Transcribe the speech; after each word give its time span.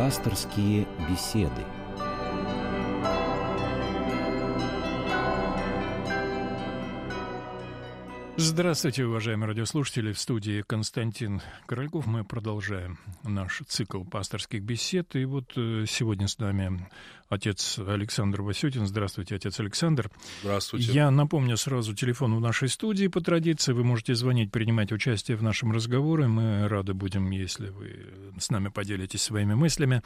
Пасторские 0.00 0.86
беседы. 1.10 1.62
Здравствуйте, 8.42 9.04
уважаемые 9.04 9.48
радиослушатели. 9.48 10.12
В 10.14 10.18
студии 10.18 10.64
Константин 10.66 11.42
Корольков. 11.66 12.06
Мы 12.06 12.24
продолжаем 12.24 12.98
наш 13.22 13.60
цикл 13.68 14.02
пасторских 14.02 14.62
бесед. 14.62 15.14
И 15.14 15.26
вот 15.26 15.52
э, 15.56 15.84
сегодня 15.86 16.26
с 16.26 16.38
нами 16.38 16.88
отец 17.28 17.78
Александр 17.78 18.40
Васютин. 18.40 18.86
Здравствуйте, 18.86 19.34
отец 19.36 19.60
Александр. 19.60 20.10
Здравствуйте. 20.40 20.90
Я 20.90 21.10
напомню 21.10 21.58
сразу 21.58 21.94
телефон 21.94 22.34
в 22.34 22.40
нашей 22.40 22.70
студии 22.70 23.08
по 23.08 23.20
традиции. 23.20 23.74
Вы 23.74 23.84
можете 23.84 24.14
звонить, 24.14 24.50
принимать 24.50 24.90
участие 24.90 25.36
в 25.36 25.42
нашем 25.42 25.72
разговоре. 25.72 26.26
Мы 26.26 26.66
рады 26.66 26.94
будем, 26.94 27.30
если 27.30 27.68
вы 27.68 28.06
с 28.38 28.48
нами 28.48 28.68
поделитесь 28.68 29.20
своими 29.20 29.52
мыслями. 29.52 30.02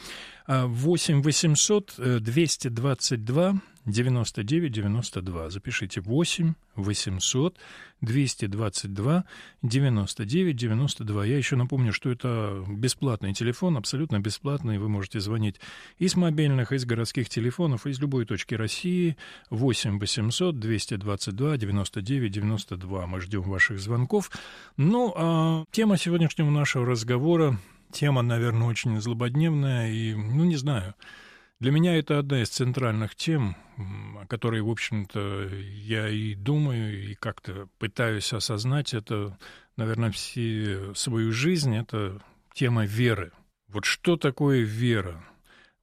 8 0.48 1.22
800 1.22 1.94
222 2.18 3.60
9992. 3.86 5.50
Запишите 5.50 6.00
8 6.00 6.54
800 6.76 7.58
222 8.00 9.24
99 9.62 10.56
92. 10.56 11.24
Я 11.24 11.36
еще 11.36 11.56
напомню, 11.56 11.92
что 11.92 12.10
это 12.10 12.64
бесплатный 12.68 13.34
телефон, 13.34 13.76
абсолютно 13.76 14.20
бесплатный. 14.20 14.78
Вы 14.78 14.88
можете 14.88 15.20
звонить 15.20 15.60
из 15.98 16.16
мобильных, 16.16 16.72
из 16.72 16.84
городских 16.84 17.28
телефонов, 17.28 17.86
из 17.86 18.00
любой 18.00 18.24
точки 18.24 18.54
России. 18.54 19.16
8 19.50 19.98
800 19.98 20.58
222 20.58 21.56
99 21.56 22.32
92. 22.32 23.06
Мы 23.06 23.20
ждем 23.20 23.42
ваших 23.42 23.78
звонков. 23.78 24.30
Ну, 24.76 25.12
а 25.16 25.64
тема 25.70 25.96
сегодняшнего 25.96 26.50
нашего 26.50 26.86
разговора, 26.86 27.58
тема, 27.92 28.22
наверное, 28.22 28.68
очень 28.68 29.00
злободневная 29.00 29.90
и, 29.90 30.14
ну, 30.14 30.44
не 30.44 30.56
знаю, 30.56 30.94
для 31.64 31.72
меня 31.72 31.96
это 31.96 32.18
одна 32.18 32.42
из 32.42 32.50
центральных 32.50 33.14
тем, 33.14 33.56
о 34.20 34.26
которой, 34.26 34.60
в 34.60 34.68
общем-то, 34.68 35.48
я 35.48 36.10
и 36.10 36.34
думаю, 36.34 37.10
и 37.10 37.14
как-то 37.14 37.70
пытаюсь 37.78 38.34
осознать 38.34 38.92
это, 38.92 39.38
наверное, 39.78 40.10
всю 40.10 40.94
свою 40.94 41.32
жизнь, 41.32 41.74
это 41.74 42.20
тема 42.52 42.84
веры. 42.84 43.32
Вот 43.68 43.86
что 43.86 44.18
такое 44.18 44.60
вера? 44.60 45.24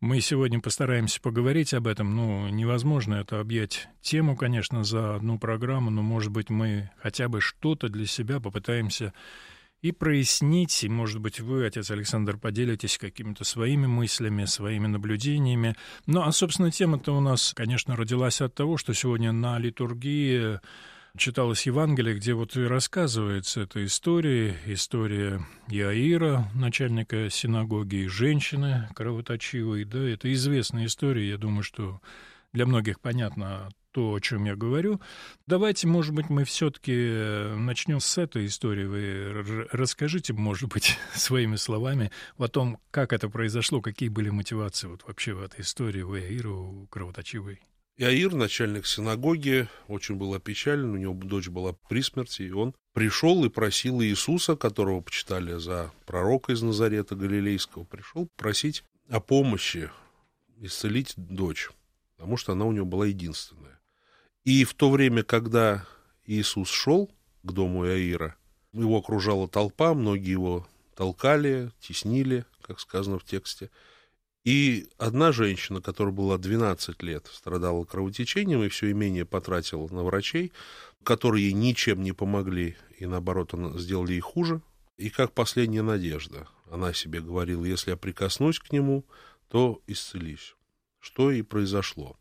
Мы 0.01 0.21
сегодня 0.21 0.59
постараемся 0.59 1.19
поговорить 1.19 1.73
об 1.73 1.87
этом, 1.87 2.15
но 2.15 2.47
невозможно 2.49 3.15
это 3.15 3.39
объять 3.39 3.87
тему, 4.01 4.37
конечно, 4.37 4.83
за 4.83 5.15
одну 5.15 5.39
программу, 5.39 5.89
но, 5.89 6.03
может 6.03 6.31
быть, 6.31 6.51
мы 6.51 6.91
хотя 7.01 7.27
бы 7.27 7.41
что-то 7.41 7.89
для 7.89 8.05
себя 8.05 8.39
попытаемся 8.39 9.15
и 9.81 9.91
прояснить, 9.91 10.83
может 10.87 11.19
быть, 11.19 11.39
вы, 11.39 11.65
отец 11.65 11.89
Александр, 11.91 12.37
поделитесь 12.37 12.97
какими-то 12.97 13.43
своими 13.43 13.87
мыслями, 13.87 14.45
своими 14.45 14.87
наблюдениями. 14.87 15.75
Ну, 16.05 16.21
а, 16.21 16.31
собственно, 16.31 16.71
тема-то 16.71 17.15
у 17.15 17.19
нас, 17.19 17.53
конечно, 17.55 17.95
родилась 17.95 18.41
от 18.41 18.53
того, 18.53 18.77
что 18.77 18.93
сегодня 18.93 19.31
на 19.31 19.57
литургии 19.57 20.59
читалось 21.17 21.65
Евангелие, 21.65 22.15
где 22.15 22.33
вот 22.33 22.55
и 22.55 22.61
рассказывается 22.61 23.61
эта 23.61 23.83
история, 23.85 24.55
история 24.65 25.45
Иаира, 25.67 26.49
начальника 26.53 27.29
синагоги, 27.29 28.03
и 28.03 28.07
женщины 28.07 28.87
кровоточивой, 28.95 29.83
да, 29.85 29.99
это 29.99 30.31
известная 30.31 30.85
история, 30.85 31.27
я 31.27 31.37
думаю, 31.37 31.63
что 31.63 32.01
для 32.53 32.65
многих 32.65 32.99
понятно 32.99 33.69
то, 33.91 34.13
о 34.13 34.19
чем 34.19 34.45
я 34.45 34.55
говорю. 34.55 35.01
Давайте, 35.47 35.87
может 35.87 36.13
быть, 36.13 36.29
мы 36.29 36.43
все-таки 36.43 36.93
э, 36.95 37.55
начнем 37.55 37.99
с 37.99 38.17
этой 38.17 38.45
истории. 38.45 38.85
Вы 38.85 39.67
расскажите, 39.71 40.33
может 40.33 40.69
быть, 40.69 40.97
своими 41.13 41.55
словами 41.55 42.11
о 42.37 42.47
том, 42.47 42.79
как 42.91 43.13
это 43.13 43.29
произошло, 43.29 43.81
какие 43.81 44.09
были 44.09 44.29
мотивации 44.29 44.87
вот 44.87 45.03
вообще 45.07 45.33
в 45.33 45.41
этой 45.41 45.61
истории 45.61 46.01
у 46.01 46.15
Яира, 46.15 46.49
у 46.49 46.87
Кровоточивой. 46.87 47.61
Иаир, 47.97 48.33
начальник 48.33 48.87
синагоги, 48.87 49.67
очень 49.87 50.15
был 50.15 50.33
опечален, 50.33 50.91
у 50.91 50.97
него 50.97 51.13
дочь 51.13 51.49
была 51.49 51.73
при 51.87 52.01
смерти, 52.01 52.43
и 52.43 52.51
он 52.51 52.73
пришел 52.93 53.43
и 53.45 53.49
просил 53.49 54.01
Иисуса, 54.01 54.55
которого 54.55 55.01
почитали 55.01 55.59
за 55.59 55.91
пророка 56.05 56.53
из 56.53 56.61
Назарета 56.61 57.15
Галилейского, 57.15 57.83
пришел 57.83 58.27
просить 58.37 58.83
о 59.09 59.19
помощи 59.19 59.91
исцелить 60.61 61.13
дочь, 61.17 61.69
потому 62.15 62.37
что 62.37 62.53
она 62.53 62.65
у 62.65 62.71
него 62.71 62.85
была 62.85 63.07
единственная. 63.07 63.79
И 64.43 64.63
в 64.63 64.73
то 64.73 64.89
время, 64.89 65.23
когда 65.23 65.85
Иисус 66.25 66.69
шел 66.69 67.11
к 67.43 67.51
дому 67.51 67.85
Иаира, 67.85 68.35
его 68.73 68.97
окружала 68.97 69.47
толпа, 69.47 69.93
многие 69.93 70.31
его 70.31 70.67
толкали, 70.95 71.71
теснили, 71.79 72.45
как 72.61 72.79
сказано 72.79 73.19
в 73.19 73.23
тексте. 73.23 73.69
И 74.43 74.87
одна 74.97 75.31
женщина, 75.31 75.81
которая 75.81 76.13
была 76.13 76.39
12 76.39 77.03
лет, 77.03 77.27
страдала 77.31 77.85
кровотечением 77.85 78.63
и 78.63 78.69
все 78.69 78.91
имение 78.91 79.25
потратила 79.25 79.87
на 79.89 80.03
врачей, 80.03 80.51
которые 81.03 81.45
ей 81.45 81.53
ничем 81.53 82.01
не 82.01 82.11
помогли, 82.11 82.75
и 82.97 83.05
наоборот, 83.05 83.53
сделали 83.75 84.13
ей 84.13 84.19
хуже. 84.19 84.61
И 84.97 85.09
как 85.09 85.33
последняя 85.33 85.83
надежда, 85.83 86.47
она 86.69 86.93
себе 86.93 87.21
говорила, 87.21 87.65
если 87.65 87.91
я 87.91 87.97
прикоснусь 87.97 88.59
к 88.59 88.71
нему, 88.71 89.05
то 89.49 89.81
исцелюсь. 89.85 90.55
Что 90.99 91.31
и 91.31 91.43
произошло. 91.43 92.17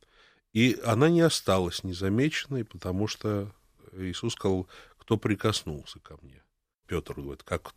И 0.53 0.79
она 0.85 1.09
не 1.09 1.21
осталась 1.21 1.85
незамеченной, 1.85 2.65
потому 2.65 3.07
что 3.07 3.53
Иисус 3.93 4.33
сказал, 4.33 4.69
кто 4.99 5.17
прикоснулся 5.17 6.01
ко 6.01 6.17
мне. 6.23 6.43
Петр 6.87 7.15
говорит, 7.15 7.45
как 7.45 7.75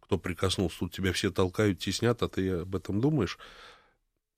кто 0.00 0.18
прикоснулся, 0.18 0.80
тут 0.80 0.92
тебя 0.92 1.12
все 1.12 1.30
толкают, 1.30 1.78
теснят, 1.78 2.20
а 2.22 2.28
ты 2.28 2.50
об 2.60 2.74
этом 2.74 3.00
думаешь? 3.00 3.38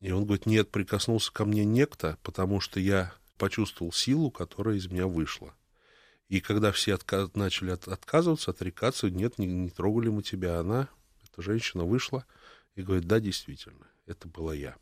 И 0.01 0.11
он 0.11 0.25
говорит, 0.25 0.47
нет, 0.47 0.71
прикоснулся 0.71 1.33
ко 1.33 1.45
мне 1.45 1.65
некто, 1.65 2.19
потому 2.23 2.61
что 2.61 2.81
я 2.81 3.15
почувствовал 3.39 3.93
силу, 3.93 4.31
которая 4.31 4.77
из 4.77 4.89
меня 4.89 5.07
вышла. 5.07 5.55
И 6.29 6.41
когда 6.41 6.73
все 6.73 6.95
отказ, 6.95 7.35
начали 7.35 7.71
от, 7.71 7.89
отказываться, 7.89 8.51
отрекаться, 8.51 9.11
нет, 9.11 9.39
не, 9.39 9.47
не 9.47 9.71
трогали 9.71 10.09
мы 10.09 10.23
тебя, 10.23 10.61
она, 10.61 10.89
эта 11.25 11.43
женщина 11.43 11.85
вышла 11.85 12.25
и 12.75 12.83
говорит, 12.83 13.07
да, 13.07 13.21
действительно, 13.21 13.87
это 14.07 14.29
была 14.29 14.55
я. 14.55 14.77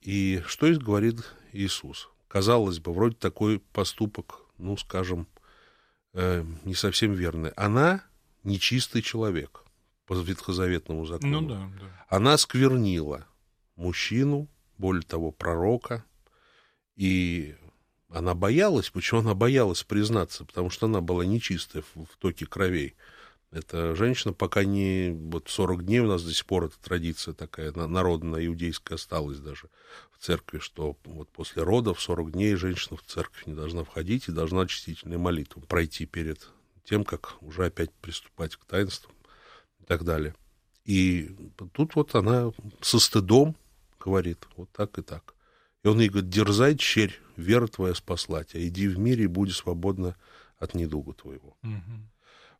И 0.00 0.42
что 0.46 0.72
говорит 0.74 1.24
Иисус? 1.52 2.10
Казалось 2.34 2.80
бы, 2.80 2.92
вроде 2.92 3.14
такой 3.14 3.60
поступок, 3.60 4.40
ну, 4.58 4.76
скажем, 4.76 5.28
э, 6.14 6.44
не 6.64 6.74
совсем 6.74 7.12
верный. 7.12 7.50
Она 7.50 8.02
нечистый 8.42 9.02
человек 9.02 9.62
по 10.04 10.14
ветхозаветному 10.14 11.06
закону. 11.06 11.40
Ну 11.40 11.48
да, 11.48 11.70
да. 11.80 12.06
Она 12.08 12.36
сквернила 12.36 13.24
мужчину, 13.76 14.48
более 14.78 15.04
того, 15.04 15.30
пророка, 15.30 16.04
и 16.96 17.54
она 18.08 18.34
боялась, 18.34 18.90
почему 18.90 19.20
она 19.20 19.34
боялась 19.34 19.84
признаться, 19.84 20.44
потому 20.44 20.70
что 20.70 20.86
она 20.86 21.00
была 21.00 21.24
нечистая 21.24 21.84
в, 21.94 22.04
в 22.04 22.16
токе 22.18 22.46
кровей. 22.46 22.96
Эта 23.54 23.94
женщина 23.94 24.34
пока 24.34 24.64
не... 24.64 25.10
Вот 25.30 25.48
40 25.48 25.84
дней 25.84 26.00
у 26.00 26.08
нас 26.08 26.24
до 26.24 26.34
сих 26.34 26.44
пор 26.44 26.64
эта 26.64 26.76
традиция 26.82 27.34
такая 27.34 27.72
народная, 27.72 28.44
иудейская 28.44 28.96
осталась 28.96 29.38
даже 29.38 29.68
в 30.10 30.18
церкви, 30.18 30.58
что 30.58 30.96
вот 31.04 31.28
после 31.28 31.62
родов 31.62 32.02
40 32.02 32.32
дней 32.32 32.56
женщина 32.56 32.96
в 32.96 33.02
церковь 33.02 33.46
не 33.46 33.54
должна 33.54 33.84
входить 33.84 34.26
и 34.26 34.32
должна 34.32 34.62
очистительную 34.62 35.20
молитву 35.20 35.62
пройти 35.62 36.04
перед 36.04 36.48
тем, 36.82 37.04
как 37.04 37.40
уже 37.42 37.66
опять 37.66 37.92
приступать 37.92 38.56
к 38.56 38.64
таинствам 38.64 39.14
и 39.78 39.84
так 39.84 40.02
далее. 40.02 40.34
И 40.84 41.30
тут 41.72 41.94
вот 41.94 42.16
она 42.16 42.50
со 42.80 42.98
стыдом 42.98 43.54
говорит 44.00 44.48
вот 44.56 44.68
так 44.72 44.98
и 44.98 45.02
так. 45.02 45.36
И 45.84 45.88
он 45.88 46.00
ей 46.00 46.08
говорит, 46.08 46.28
дерзай, 46.28 46.76
черь, 46.76 47.20
вера 47.36 47.68
твоя 47.68 47.94
спасла 47.94 48.42
тебя, 48.42 48.66
иди 48.66 48.88
в 48.88 48.98
мире 48.98 49.24
и 49.24 49.28
будь 49.28 49.52
свободна 49.52 50.16
от 50.58 50.74
недуга 50.74 51.12
твоего. 51.12 51.56
Угу. 51.62 52.13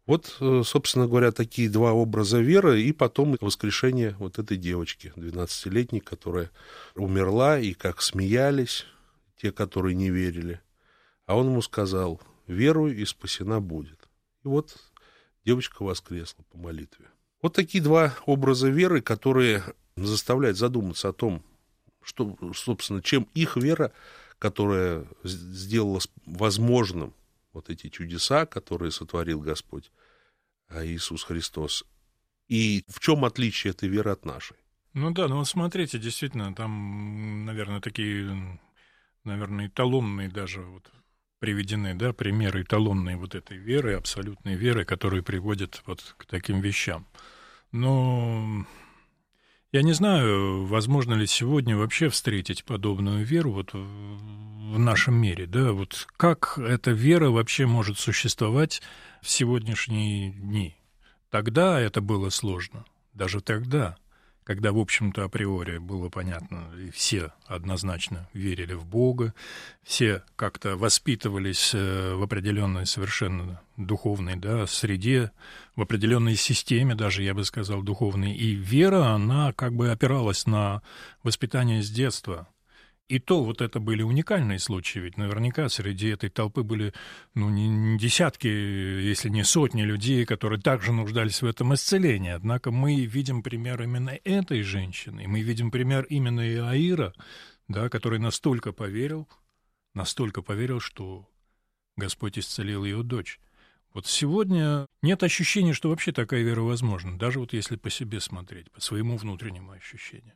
Вот, 0.06 0.36
э, 0.40 0.62
собственно 0.64 1.06
говоря, 1.06 1.32
такие 1.32 1.70
два 1.70 1.92
образа 1.92 2.38
веры, 2.38 2.82
и 2.82 2.92
потом 2.92 3.36
воскрешение 3.40 4.14
вот 4.18 4.38
этой 4.38 4.58
девочки, 4.58 5.12
12-летней, 5.16 6.00
которая 6.00 6.50
умерла, 6.94 7.58
и 7.58 7.72
как 7.72 8.02
смеялись 8.02 8.84
те, 9.40 9.50
которые 9.50 9.94
не 9.94 10.10
верили. 10.10 10.60
А 11.26 11.36
он 11.36 11.46
ему 11.46 11.62
сказал, 11.62 12.20
веруй, 12.46 12.94
и 12.94 13.04
спасена 13.06 13.60
будет. 13.60 14.08
И 14.44 14.48
вот 14.48 14.76
девочка 15.44 15.82
воскресла 15.82 16.44
по 16.50 16.58
молитве. 16.58 17.06
Вот 17.40 17.54
такие 17.54 17.82
два 17.82 18.14
образа 18.26 18.68
веры, 18.68 19.00
которые 19.00 19.62
заставляют 19.96 20.58
задуматься 20.58 21.08
о 21.08 21.12
том, 21.14 21.42
что, 22.02 22.36
собственно, 22.54 23.00
чем 23.00 23.26
их 23.34 23.56
вера, 23.56 23.92
которая 24.38 25.06
сделала 25.22 26.00
возможным 26.26 27.14
вот 27.54 27.70
эти 27.70 27.88
чудеса, 27.88 28.44
которые 28.46 28.90
сотворил 28.90 29.40
Господь 29.40 29.90
а, 30.68 30.84
Иисус 30.84 31.24
Христос. 31.24 31.84
И 32.48 32.84
в 32.88 33.00
чем 33.00 33.24
отличие 33.24 33.70
этой 33.70 33.88
веры 33.88 34.10
от 34.10 34.24
нашей? 34.26 34.56
Ну 34.92 35.10
да, 35.12 35.28
ну 35.28 35.38
вот 35.38 35.48
смотрите, 35.48 35.98
действительно, 35.98 36.54
там, 36.54 37.46
наверное, 37.46 37.80
такие, 37.80 38.60
наверное, 39.24 39.68
эталонные 39.68 40.28
даже 40.28 40.60
вот 40.60 40.90
приведены, 41.40 41.94
да, 41.94 42.12
примеры 42.12 42.62
эталонной 42.62 43.16
вот 43.16 43.34
этой 43.34 43.56
веры, 43.56 43.94
абсолютной 43.94 44.54
веры, 44.54 44.84
которые 44.84 45.22
приводят 45.22 45.82
вот 45.86 46.14
к 46.16 46.26
таким 46.26 46.60
вещам. 46.60 47.06
Но 47.72 48.64
Я 49.74 49.82
не 49.82 49.92
знаю, 49.92 50.66
возможно 50.66 51.14
ли 51.14 51.26
сегодня 51.26 51.76
вообще 51.76 52.08
встретить 52.08 52.62
подобную 52.62 53.24
веру 53.24 53.50
вот 53.50 53.72
в 53.72 54.78
нашем 54.78 55.16
мире, 55.16 55.46
да, 55.46 55.72
вот 55.72 56.06
как 56.16 56.56
эта 56.58 56.92
вера 56.92 57.30
вообще 57.30 57.66
может 57.66 57.98
существовать 57.98 58.82
в 59.20 59.28
сегодняшние 59.28 60.30
дни? 60.30 60.76
Тогда 61.28 61.80
это 61.80 62.00
было 62.00 62.30
сложно, 62.30 62.84
даже 63.14 63.40
тогда 63.40 63.96
когда, 64.44 64.72
в 64.72 64.78
общем-то, 64.78 65.24
априори 65.24 65.78
было 65.78 66.10
понятно, 66.10 66.68
и 66.78 66.90
все 66.90 67.32
однозначно 67.46 68.28
верили 68.34 68.74
в 68.74 68.86
Бога, 68.86 69.34
все 69.82 70.22
как-то 70.36 70.76
воспитывались 70.76 71.72
э, 71.74 72.14
в 72.14 72.22
определенной 72.22 72.86
совершенно 72.86 73.62
духовной 73.76 74.36
да, 74.36 74.66
среде, 74.66 75.32
в 75.76 75.82
определенной 75.82 76.36
системе 76.36 76.94
даже, 76.94 77.22
я 77.22 77.34
бы 77.34 77.44
сказал, 77.44 77.82
духовной. 77.82 78.34
И 78.34 78.54
вера, 78.54 79.14
она 79.14 79.52
как 79.54 79.74
бы 79.74 79.90
опиралась 79.90 80.46
на 80.46 80.82
воспитание 81.22 81.82
с 81.82 81.90
детства. 81.90 82.46
И 83.08 83.18
то 83.18 83.44
вот 83.44 83.60
это 83.60 83.80
были 83.80 84.02
уникальные 84.02 84.58
случаи, 84.58 84.98
ведь 84.98 85.18
наверняка 85.18 85.68
среди 85.68 86.08
этой 86.08 86.30
толпы 86.30 86.62
были 86.62 86.94
ну, 87.34 87.50
не 87.50 87.98
десятки, 87.98 88.46
если 88.46 89.28
не 89.28 89.44
сотни 89.44 89.82
людей, 89.82 90.24
которые 90.24 90.58
также 90.58 90.90
нуждались 90.92 91.42
в 91.42 91.46
этом 91.46 91.74
исцелении. 91.74 92.30
Однако 92.30 92.70
мы 92.70 93.04
видим 93.04 93.42
пример 93.42 93.82
именно 93.82 94.18
этой 94.24 94.62
женщины, 94.62 95.24
и 95.24 95.26
мы 95.26 95.42
видим 95.42 95.70
пример 95.70 96.04
именно 96.04 96.40
Иаира, 96.48 97.12
да, 97.68 97.90
который 97.90 98.18
настолько 98.18 98.72
поверил, 98.72 99.28
настолько 99.92 100.40
поверил, 100.40 100.80
что 100.80 101.28
Господь 101.96 102.38
исцелил 102.38 102.84
ее 102.84 103.02
дочь. 103.02 103.38
Вот 103.92 104.06
сегодня 104.06 104.86
нет 105.02 105.22
ощущения, 105.22 105.74
что 105.74 105.90
вообще 105.90 106.10
такая 106.10 106.42
вера 106.42 106.62
возможна, 106.62 107.18
даже 107.18 107.38
вот 107.38 107.52
если 107.52 107.76
по 107.76 107.90
себе 107.90 108.18
смотреть, 108.18 108.70
по 108.72 108.80
своему 108.80 109.18
внутреннему 109.18 109.72
ощущению. 109.72 110.34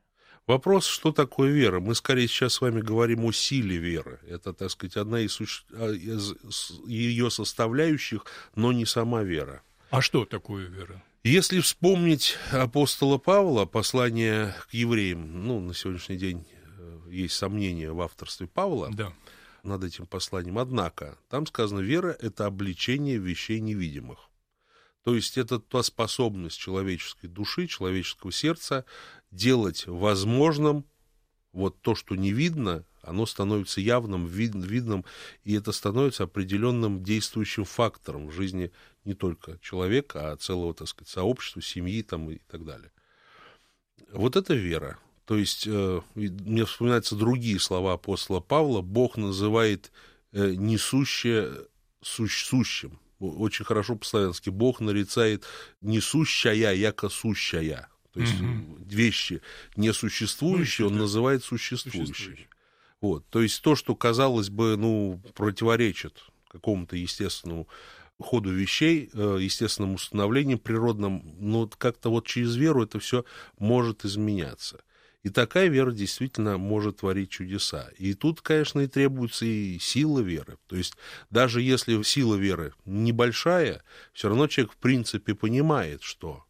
Вопрос, 0.48 0.86
что 0.86 1.12
такое 1.12 1.50
вера? 1.50 1.78
Мы 1.78 1.94
скорее 1.94 2.26
сейчас 2.26 2.54
с 2.54 2.60
вами 2.62 2.80
говорим 2.80 3.26
о 3.26 3.32
силе 3.32 3.76
веры. 3.76 4.18
Это, 4.26 4.54
так 4.54 4.70
сказать, 4.70 4.96
одна 4.96 5.20
из, 5.20 5.38
а, 5.72 5.92
из 5.92 6.34
ее 6.86 7.30
составляющих, 7.30 8.24
но 8.54 8.72
не 8.72 8.86
сама 8.86 9.22
вера. 9.22 9.60
А 9.90 10.00
что 10.00 10.24
такое 10.24 10.64
вера? 10.66 11.04
Если 11.22 11.60
вспомнить 11.60 12.38
апостола 12.50 13.18
Павла, 13.18 13.66
послание 13.66 14.54
к 14.70 14.72
евреям, 14.72 15.46
ну, 15.46 15.60
на 15.60 15.74
сегодняшний 15.74 16.16
день 16.16 16.46
э, 16.78 17.00
есть 17.10 17.34
сомнения 17.34 17.92
в 17.92 18.00
авторстве 18.00 18.46
Павла 18.46 18.88
да. 18.90 19.12
над 19.62 19.84
этим 19.84 20.06
посланием. 20.06 20.58
Однако, 20.58 21.18
там 21.28 21.46
сказано, 21.46 21.80
вера– 21.80 22.16
это 22.20 22.46
обличение 22.46 23.18
вещей 23.18 23.60
невидимых. 23.60 24.28
То 25.04 25.14
есть 25.14 25.38
это 25.38 25.58
та 25.58 25.82
способность 25.82 26.58
человеческой 26.58 27.28
души, 27.28 27.66
человеческого 27.66 28.30
сердца 28.30 28.84
делать 29.30 29.86
возможным 29.86 30.84
вот 31.52 31.80
то, 31.80 31.94
что 31.94 32.14
не 32.14 32.32
видно, 32.32 32.84
оно 33.02 33.26
становится 33.26 33.80
явным, 33.80 34.26
вид, 34.26 34.54
видным, 34.54 35.04
и 35.44 35.54
это 35.54 35.72
становится 35.72 36.24
определенным 36.24 37.02
действующим 37.02 37.64
фактором 37.64 38.28
в 38.28 38.32
жизни 38.32 38.70
не 39.04 39.14
только 39.14 39.58
человека, 39.60 40.32
а 40.32 40.36
целого, 40.36 40.74
так 40.74 40.88
сказать, 40.88 41.08
сообщества, 41.08 41.62
семьи 41.62 42.02
там, 42.02 42.30
и 42.30 42.38
так 42.50 42.64
далее. 42.64 42.90
Вот 44.12 44.36
это 44.36 44.54
вера. 44.54 44.98
То 45.24 45.36
есть 45.36 45.66
э, 45.66 46.00
мне 46.14 46.64
вспоминаются 46.64 47.14
другие 47.14 47.58
слова 47.58 47.94
апостола 47.94 48.40
Павла. 48.40 48.80
Бог 48.80 49.16
называет 49.16 49.92
э, 50.32 50.54
несущее 50.54 51.66
сущ, 52.00 52.44
сущим. 52.44 52.98
Очень 53.18 53.64
хорошо 53.64 53.96
по-славянски. 53.96 54.48
Бог 54.48 54.80
нарицает 54.80 55.44
несущая, 55.80 56.72
яко 56.72 57.08
сущая. 57.08 57.88
То 58.12 58.20
есть 58.20 58.40
угу. 58.40 58.78
вещи 58.86 59.42
несуществующие 59.76 60.86
ну, 60.86 60.92
он 60.92 60.96
да. 60.96 61.02
называет 61.02 61.44
существующими. 61.44 62.48
Вот. 63.00 63.26
То 63.28 63.42
есть 63.42 63.62
то, 63.62 63.76
что, 63.76 63.94
казалось 63.94 64.50
бы, 64.50 64.76
ну, 64.76 65.22
противоречит 65.34 66.24
какому-то 66.48 66.96
естественному 66.96 67.68
ходу 68.20 68.50
вещей, 68.50 69.10
э, 69.12 69.38
естественным 69.40 69.94
установлениям 69.94 70.58
природным, 70.58 71.22
но 71.38 71.68
как-то 71.68 72.10
вот 72.10 72.26
через 72.26 72.56
веру 72.56 72.82
это 72.82 72.98
все 72.98 73.24
может 73.58 74.04
изменяться. 74.04 74.80
И 75.22 75.30
такая 75.30 75.68
вера 75.68 75.92
действительно 75.92 76.58
может 76.58 76.98
творить 76.98 77.30
чудеса. 77.30 77.90
И 77.98 78.14
тут, 78.14 78.40
конечно, 78.40 78.80
и 78.80 78.86
требуется 78.86 79.44
и 79.44 79.78
сила 79.78 80.20
веры. 80.20 80.58
То 80.68 80.76
есть 80.76 80.94
даже 81.30 81.60
если 81.60 82.00
сила 82.02 82.36
веры 82.36 82.72
небольшая, 82.84 83.82
все 84.12 84.28
равно 84.28 84.46
человек 84.46 84.72
в 84.72 84.76
принципе 84.76 85.34
понимает, 85.34 86.02
что 86.02 86.44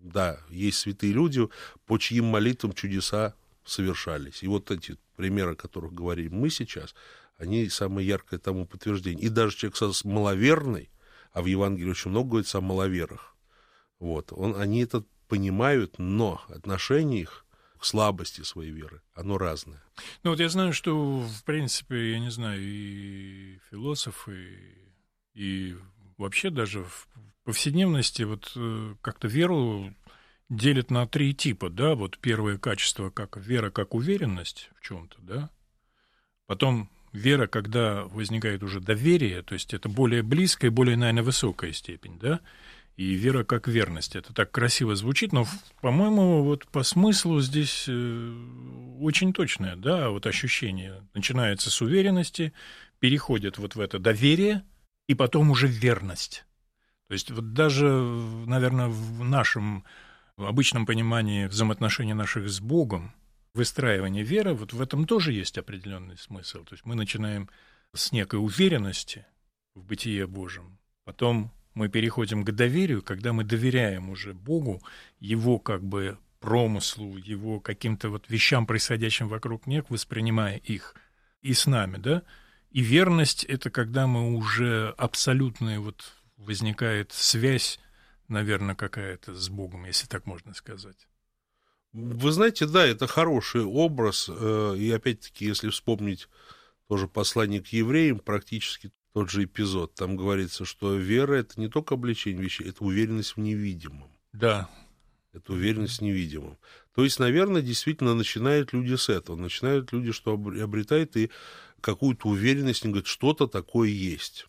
да, 0.00 0.40
есть 0.48 0.78
святые 0.78 1.12
люди, 1.12 1.46
по 1.86 1.98
чьим 1.98 2.26
молитвам 2.26 2.72
чудеса 2.72 3.34
совершались. 3.64 4.42
И 4.42 4.48
вот 4.48 4.70
эти 4.70 4.96
примеры, 5.16 5.52
о 5.52 5.56
которых 5.56 5.92
говорим 5.92 6.34
мы 6.34 6.50
сейчас, 6.50 6.94
они 7.36 7.68
самое 7.68 8.06
яркое 8.06 8.38
тому 8.40 8.66
подтверждение. 8.66 9.24
И 9.24 9.28
даже 9.28 9.56
человек 9.56 10.04
маловерный, 10.04 10.90
а 11.32 11.42
в 11.42 11.46
Евангелии 11.46 11.90
очень 11.90 12.10
много 12.10 12.30
говорится 12.30 12.58
о 12.58 12.62
маловерах, 12.62 13.36
вот, 13.98 14.32
он, 14.32 14.56
они 14.56 14.82
это 14.82 15.04
понимают, 15.28 15.98
но 15.98 16.42
отношение 16.48 17.22
их 17.22 17.44
к 17.78 17.84
слабости 17.84 18.42
своей 18.42 18.70
веры, 18.70 19.02
оно 19.14 19.38
разное. 19.38 19.82
Ну 20.22 20.30
вот 20.30 20.40
я 20.40 20.48
знаю, 20.48 20.72
что, 20.72 21.20
в 21.20 21.44
принципе, 21.44 22.12
я 22.12 22.18
не 22.18 22.30
знаю, 22.30 22.60
и 22.62 23.58
философы, 23.70 24.58
и 25.34 25.76
вообще 26.16 26.50
даже 26.50 26.82
в 26.82 27.08
повседневности 27.50 28.22
вот 28.22 28.52
э, 28.54 28.94
как-то 29.02 29.26
веру 29.26 29.92
делят 30.48 30.92
на 30.92 31.08
три 31.08 31.34
типа, 31.34 31.68
да, 31.68 31.96
вот 31.96 32.16
первое 32.18 32.58
качество 32.58 33.10
как 33.10 33.36
вера 33.36 33.70
как 33.70 33.92
уверенность 33.92 34.70
в 34.78 34.86
чем-то, 34.86 35.16
да, 35.20 35.50
потом 36.46 36.88
вера, 37.12 37.48
когда 37.48 38.04
возникает 38.04 38.62
уже 38.62 38.78
доверие, 38.78 39.42
то 39.42 39.54
есть 39.54 39.74
это 39.74 39.88
более 39.88 40.22
близкая, 40.22 40.70
более, 40.70 40.96
наверное, 40.96 41.24
высокая 41.24 41.72
степень, 41.72 42.20
да, 42.20 42.38
и 42.96 43.14
вера 43.14 43.42
как 43.42 43.66
верность. 43.66 44.14
Это 44.14 44.32
так 44.32 44.52
красиво 44.52 44.94
звучит, 44.94 45.32
но, 45.32 45.44
по-моему, 45.80 46.44
вот 46.44 46.68
по 46.68 46.84
смыслу 46.84 47.40
здесь 47.40 47.86
э, 47.88 48.32
очень 49.00 49.32
точное, 49.32 49.74
да, 49.74 50.10
вот 50.10 50.24
ощущение 50.24 51.02
начинается 51.14 51.68
с 51.68 51.82
уверенности, 51.82 52.52
переходит 53.00 53.58
вот 53.58 53.74
в 53.74 53.80
это 53.80 53.98
доверие, 53.98 54.62
и 55.08 55.16
потом 55.16 55.50
уже 55.50 55.66
верность. 55.66 56.44
То 57.10 57.14
есть 57.14 57.28
вот 57.32 57.54
даже, 57.54 57.88
наверное, 58.46 58.86
в 58.86 59.24
нашем 59.24 59.82
обычном 60.36 60.86
понимании 60.86 61.46
взаимоотношений 61.46 62.14
наших 62.14 62.48
с 62.48 62.60
Богом, 62.60 63.12
выстраивание 63.52 64.22
веры, 64.22 64.54
вот 64.54 64.72
в 64.72 64.80
этом 64.80 65.04
тоже 65.06 65.32
есть 65.32 65.58
определенный 65.58 66.16
смысл. 66.16 66.62
То 66.62 66.74
есть 66.74 66.86
мы 66.86 66.94
начинаем 66.94 67.50
с 67.92 68.12
некой 68.12 68.38
уверенности 68.38 69.26
в 69.74 69.82
бытие 69.82 70.28
Божьем, 70.28 70.78
потом 71.04 71.50
мы 71.74 71.88
переходим 71.88 72.44
к 72.44 72.52
доверию, 72.52 73.02
когда 73.02 73.32
мы 73.32 73.42
доверяем 73.42 74.08
уже 74.08 74.32
Богу, 74.32 74.80
Его 75.18 75.58
как 75.58 75.82
бы 75.82 76.16
промыслу, 76.38 77.16
Его 77.16 77.58
каким-то 77.58 78.10
вот 78.10 78.26
вещам, 78.28 78.66
происходящим 78.66 79.26
вокруг 79.26 79.66
них, 79.66 79.90
воспринимая 79.90 80.58
их 80.58 80.94
и 81.42 81.54
с 81.54 81.66
нами, 81.66 81.96
да, 81.96 82.22
и 82.70 82.82
верность— 82.82 83.42
это 83.48 83.68
когда 83.68 84.06
мы 84.06 84.36
уже 84.36 84.94
абсолютная 84.96 85.80
вот 85.80 86.04
возникает 86.40 87.12
связь, 87.12 87.78
наверное, 88.28 88.74
какая-то 88.74 89.34
с 89.34 89.48
Богом, 89.48 89.84
если 89.84 90.06
так 90.06 90.26
можно 90.26 90.54
сказать. 90.54 91.06
Вы 91.92 92.32
знаете, 92.32 92.66
да, 92.66 92.86
это 92.86 93.06
хороший 93.06 93.64
образ. 93.64 94.28
Э, 94.28 94.74
и 94.76 94.90
опять-таки, 94.90 95.46
если 95.46 95.70
вспомнить 95.70 96.28
тоже 96.88 97.08
послание 97.08 97.60
к 97.60 97.68
евреям, 97.68 98.20
практически 98.20 98.92
тот 99.12 99.30
же 99.30 99.44
эпизод, 99.44 99.94
там 99.94 100.16
говорится, 100.16 100.64
что 100.64 100.94
вера 100.94 101.34
это 101.34 101.60
не 101.60 101.68
только 101.68 101.94
обличение 101.94 102.42
вещей, 102.42 102.68
это 102.68 102.84
уверенность 102.84 103.36
в 103.36 103.40
невидимом. 103.40 104.10
Да. 104.32 104.70
Это 105.32 105.52
уверенность 105.52 105.98
в 105.98 106.02
невидимом. 106.02 106.58
То 106.94 107.04
есть, 107.04 107.18
наверное, 107.18 107.62
действительно 107.62 108.14
начинают 108.14 108.72
люди 108.72 108.94
с 108.94 109.08
этого. 109.08 109.36
Начинают 109.36 109.92
люди, 109.92 110.12
что 110.12 110.32
обретают 110.34 111.16
и 111.16 111.30
какую-то 111.80 112.28
уверенность, 112.28 112.84
они 112.84 112.92
говорят, 112.92 113.06
что-то 113.06 113.46
такое 113.46 113.88
есть. 113.88 114.46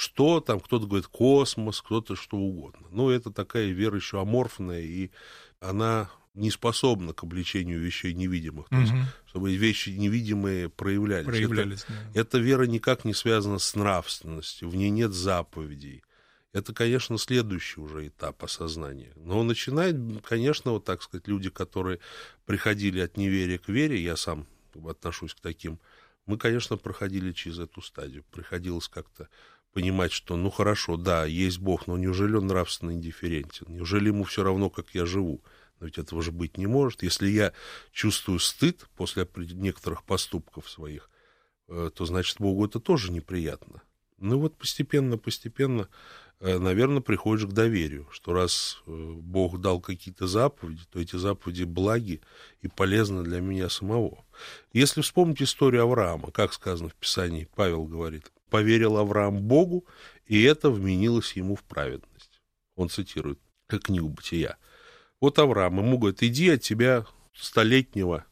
Что 0.00 0.40
там, 0.40 0.60
кто-то 0.60 0.86
говорит 0.86 1.08
космос, 1.08 1.82
кто-то 1.82 2.16
что 2.16 2.38
угодно. 2.38 2.86
Но 2.90 3.10
это 3.10 3.30
такая 3.30 3.66
вера 3.66 3.96
еще 3.96 4.18
аморфная, 4.18 4.80
и 4.80 5.10
она 5.60 6.08
не 6.32 6.50
способна 6.50 7.12
к 7.12 7.22
обличению 7.22 7.78
вещей 7.80 8.14
невидимых, 8.14 8.70
то 8.70 8.76
есть, 8.76 8.94
чтобы 9.26 9.54
вещи 9.54 9.90
невидимые 9.90 10.70
проявлялись. 10.70 11.26
проявлялись 11.26 11.82
это, 11.82 11.92
да. 12.14 12.20
эта 12.20 12.38
вера 12.38 12.62
никак 12.62 13.04
не 13.04 13.12
связана 13.12 13.58
с 13.58 13.74
нравственностью, 13.74 14.70
в 14.70 14.76
ней 14.76 14.88
нет 14.88 15.12
заповедей. 15.12 16.02
Это, 16.54 16.72
конечно, 16.72 17.18
следующий 17.18 17.82
уже 17.82 18.08
этап 18.08 18.42
осознания. 18.42 19.12
Но 19.16 19.42
начинает, 19.42 19.96
конечно, 20.24 20.70
вот 20.70 20.86
так 20.86 21.02
сказать, 21.02 21.28
люди, 21.28 21.50
которые 21.50 21.98
приходили 22.46 23.00
от 23.00 23.18
неверия 23.18 23.58
к 23.58 23.68
вере, 23.68 24.02
я 24.02 24.16
сам 24.16 24.46
отношусь 24.88 25.34
к 25.34 25.40
таким, 25.40 25.78
мы, 26.24 26.38
конечно, 26.38 26.78
проходили 26.78 27.32
через 27.32 27.58
эту 27.58 27.82
стадию. 27.82 28.24
Приходилось 28.30 28.88
как-то 28.88 29.28
понимать, 29.72 30.12
что, 30.12 30.36
ну 30.36 30.50
хорошо, 30.50 30.96
да, 30.96 31.24
есть 31.24 31.58
Бог, 31.58 31.86
но 31.86 31.96
неужели 31.96 32.36
он 32.36 32.46
нравственно 32.46 32.92
индифферентен? 32.92 33.66
Неужели 33.68 34.08
ему 34.08 34.24
все 34.24 34.42
равно, 34.42 34.70
как 34.70 34.90
я 34.94 35.06
живу? 35.06 35.42
Но 35.78 35.86
ведь 35.86 35.98
этого 35.98 36.22
же 36.22 36.30
быть 36.30 36.58
не 36.58 36.66
может. 36.66 37.02
Если 37.02 37.28
я 37.28 37.52
чувствую 37.92 38.38
стыд 38.38 38.86
после 38.96 39.26
некоторых 39.36 40.04
поступков 40.04 40.68
своих, 40.68 41.10
э, 41.68 41.90
то 41.94 42.04
значит 42.04 42.38
Богу 42.38 42.66
это 42.66 42.80
тоже 42.80 43.12
неприятно. 43.12 43.82
Ну 44.18 44.38
вот 44.38 44.58
постепенно, 44.58 45.16
постепенно, 45.16 45.88
э, 46.40 46.58
наверное, 46.58 47.00
приходишь 47.00 47.46
к 47.46 47.52
доверию, 47.52 48.06
что 48.10 48.34
раз 48.34 48.82
э, 48.86 48.90
Бог 48.90 49.58
дал 49.60 49.80
какие-то 49.80 50.26
заповеди, 50.26 50.82
то 50.90 51.00
эти 51.00 51.16
заповеди 51.16 51.62
благи 51.62 52.20
и 52.60 52.68
полезны 52.68 53.22
для 53.22 53.40
меня 53.40 53.70
самого. 53.70 54.26
Если 54.74 55.00
вспомнить 55.00 55.40
историю 55.40 55.84
Авраама, 55.84 56.30
как 56.30 56.52
сказано 56.52 56.90
в 56.90 56.94
Писании, 56.94 57.48
Павел 57.54 57.84
говорит, 57.84 58.30
«Поверил 58.50 58.96
Авраам 58.98 59.40
Богу, 59.42 59.86
и 60.26 60.42
это 60.42 60.70
вменилось 60.70 61.32
ему 61.34 61.56
в 61.56 61.62
праведность». 61.64 62.40
Он 62.76 62.88
цитирует 62.88 63.38
книгу 63.68 64.08
«Бытия». 64.08 64.56
Вот 65.20 65.38
Авраам 65.38 65.78
ему 65.78 65.98
говорит, 65.98 66.22
иди 66.22 66.48
от 66.50 66.62
тебя 66.62 67.06
столетнего 67.34 68.24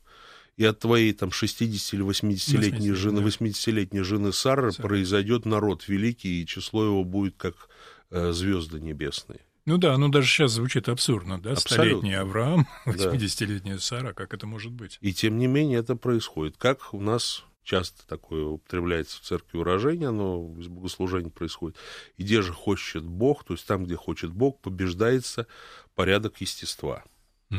и 0.56 0.64
от 0.64 0.80
твоей 0.80 1.12
там 1.12 1.30
60 1.30 1.94
или 1.94 2.04
80-летней 2.04 2.92
жены, 2.92 3.20
80-летней 3.20 4.00
жены 4.00 4.32
Сары 4.32 4.72
Сара. 4.72 4.86
произойдет 4.88 5.44
народ 5.44 5.86
великий, 5.86 6.42
и 6.42 6.46
число 6.46 6.84
его 6.84 7.04
будет 7.04 7.36
как 7.36 7.68
э, 8.10 8.32
звезды 8.32 8.80
небесные. 8.80 9.40
Ну 9.66 9.76
да, 9.76 9.94
оно 9.94 10.08
даже 10.08 10.26
сейчас 10.26 10.52
звучит 10.52 10.88
абсурдно, 10.88 11.38
да? 11.40 11.54
Столетний 11.54 12.18
Авраам, 12.18 12.66
80-летняя 12.86 13.78
Сара, 13.78 14.14
как 14.14 14.32
это 14.34 14.46
может 14.46 14.72
быть? 14.72 14.98
И 15.00 15.12
тем 15.12 15.38
не 15.38 15.46
менее 15.46 15.78
это 15.78 15.94
происходит. 15.94 16.56
Как 16.56 16.92
у 16.94 17.00
нас 17.00 17.44
часто 17.68 18.06
такое 18.06 18.44
употребляется 18.44 19.18
в 19.18 19.20
церкви 19.20 19.58
выражение, 19.58 20.08
оно 20.08 20.54
из 20.58 20.68
богослужения 20.68 21.30
происходит. 21.30 21.76
И 22.16 22.22
где 22.22 22.40
же 22.40 22.52
хочет 22.52 23.04
Бог, 23.04 23.44
то 23.44 23.52
есть 23.52 23.66
там, 23.66 23.84
где 23.84 23.94
хочет 23.94 24.32
Бог, 24.32 24.58
побеждается 24.60 25.46
порядок 25.94 26.40
естества. 26.40 27.04
Угу. 27.50 27.58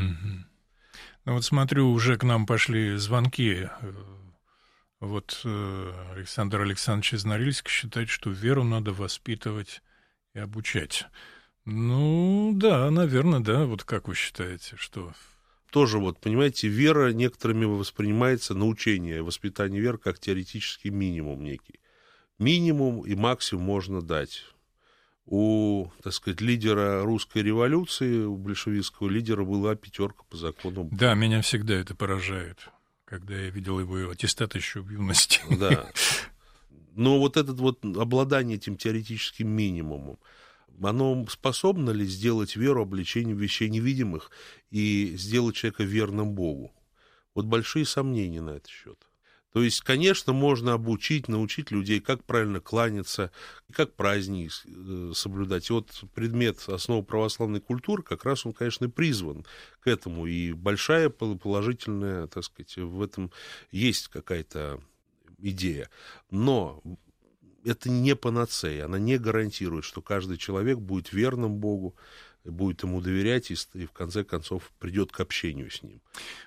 Ну 1.25 1.33
вот 1.33 1.45
смотрю, 1.45 1.91
уже 1.91 2.17
к 2.17 2.23
нам 2.23 2.47
пошли 2.47 2.95
звонки. 2.97 3.69
Вот 4.99 5.41
э, 5.45 5.93
Александр 6.15 6.61
Александрович 6.61 7.13
из 7.13 7.25
Норильска 7.25 7.69
считает, 7.69 8.09
что 8.09 8.31
веру 8.31 8.63
надо 8.63 8.91
воспитывать 8.93 9.83
и 10.33 10.39
обучать. 10.39 11.05
Ну, 11.65 12.53
да, 12.55 12.89
наверное, 12.89 13.41
да. 13.41 13.65
Вот 13.65 13.83
как 13.83 14.07
вы 14.07 14.15
считаете, 14.15 14.75
что 14.75 15.13
тоже 15.71 15.99
вот, 15.99 16.19
понимаете, 16.19 16.67
вера 16.67 17.11
некоторыми 17.11 17.65
воспринимается, 17.65 18.53
научение, 18.53 19.21
воспитание 19.21 19.81
веры 19.81 19.97
как 19.97 20.19
теоретический 20.19 20.89
минимум 20.89 21.43
некий. 21.43 21.79
Минимум 22.37 23.05
и 23.05 23.15
максимум 23.15 23.65
можно 23.65 24.01
дать. 24.01 24.45
У, 25.25 25.91
так 26.01 26.13
сказать, 26.13 26.41
лидера 26.41 27.03
русской 27.03 27.43
революции, 27.43 28.23
у 28.23 28.35
большевистского 28.35 29.09
лидера 29.09 29.43
была 29.43 29.75
пятерка 29.75 30.23
по 30.29 30.37
закону. 30.37 30.89
Да, 30.91 31.13
меня 31.13 31.41
всегда 31.41 31.75
это 31.75 31.93
поражает, 31.93 32.69
когда 33.05 33.35
я 33.35 33.49
видел 33.49 33.79
его 33.79 34.09
аттестат 34.09 34.55
еще 34.55 34.81
в 34.81 34.89
юности. 34.89 35.39
Да. 35.59 35.91
Но 36.95 37.19
вот 37.19 37.37
этот 37.37 37.59
вот 37.59 37.85
обладание 37.85 38.57
этим 38.57 38.75
теоретическим 38.75 39.47
минимумом, 39.47 40.17
оно 40.81 41.25
способно 41.29 41.91
ли 41.91 42.05
сделать 42.05 42.55
веру 42.55 42.81
обличением 42.81 43.37
вещей 43.37 43.69
невидимых 43.69 44.31
и 44.71 45.15
сделать 45.17 45.55
человека 45.55 45.83
верным 45.83 46.33
Богу? 46.33 46.73
Вот 47.35 47.45
большие 47.45 47.85
сомнения 47.85 48.41
на 48.41 48.51
этот 48.51 48.67
счет. 48.67 49.09
То 49.51 49.63
есть, 49.63 49.81
конечно, 49.81 50.31
можно 50.31 50.73
обучить, 50.73 51.27
научить 51.27 51.71
людей, 51.71 51.99
как 51.99 52.23
правильно 52.23 52.59
кланяться, 52.59 53.31
как 53.73 53.95
праздники 53.95 54.51
э, 54.65 55.11
соблюдать. 55.15 55.69
И 55.69 55.73
вот 55.73 56.03
предмет 56.13 56.63
основы 56.67 57.03
православной 57.03 57.59
культуры, 57.59 58.03
как 58.03 58.25
раз 58.25 58.45
он, 58.45 58.53
конечно, 58.53 58.89
призван 58.89 59.45
к 59.79 59.87
этому. 59.87 60.27
И 60.27 60.53
большая 60.53 61.09
положительная, 61.09 62.27
так 62.27 62.43
сказать, 62.43 62.77
в 62.77 63.01
этом 63.01 63.31
есть 63.71 64.09
какая-то 64.09 64.81
идея. 65.39 65.89
Но 66.29 66.83
это 67.69 67.89
не 67.89 68.15
панацея, 68.15 68.85
она 68.85 68.99
не 68.99 69.17
гарантирует, 69.17 69.85
что 69.85 70.01
каждый 70.01 70.37
человек 70.37 70.77
будет 70.77 71.13
верным 71.13 71.55
Богу, 71.55 71.95
будет 72.45 72.83
ему 72.83 73.01
доверять 73.01 73.51
и, 73.51 73.55
и 73.73 73.85
в 73.85 73.91
конце 73.91 74.23
концов 74.23 74.71
придет 74.79 75.11
к 75.11 75.19
общению 75.19 75.69
с 75.69 75.83
ним. 75.83 75.99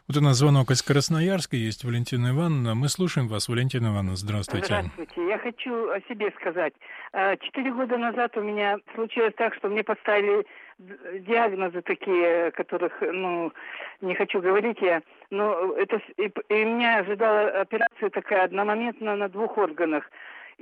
Вот 0.09 0.17
у 0.17 0.21
нас 0.21 0.37
звонок 0.37 0.71
из 0.71 0.83
Красноярска, 0.83 1.57
есть 1.57 1.85
Валентина 1.85 2.31
Ивановна. 2.31 2.75
Мы 2.75 2.88
слушаем 2.88 3.29
вас, 3.29 3.49
Валентина 3.49 3.88
Ивановна, 3.88 4.17
здравствуйте. 4.17 4.67
Здравствуйте. 4.67 5.29
Я 5.29 5.38
хочу 5.38 5.91
о 5.91 6.00
себе 6.09 6.33
сказать. 6.41 6.73
А, 7.12 7.37
четыре 7.37 7.73
года 7.73 7.99
назад 7.99 8.37
у 8.37 8.43
меня 8.43 8.79
случилось 8.95 9.35
так, 9.37 9.55
что 9.55 9.69
мне 9.69 9.85
поставили 9.85 10.47
диагнозы 10.79 11.83
такие, 11.83 12.50
которых, 12.52 12.93
ну, 13.00 13.52
не 14.00 14.14
хочу 14.14 14.41
говорить 14.41 14.79
я, 14.81 15.02
но 15.31 15.75
это, 15.75 16.00
и, 16.17 16.33
и 16.49 16.64
меня 16.64 16.99
ожидала 16.99 17.61
операция 17.61 18.11
такая 18.11 18.45
одномоментно 18.45 19.14
на 19.17 19.29
двух 19.29 19.59
органах. 19.59 20.11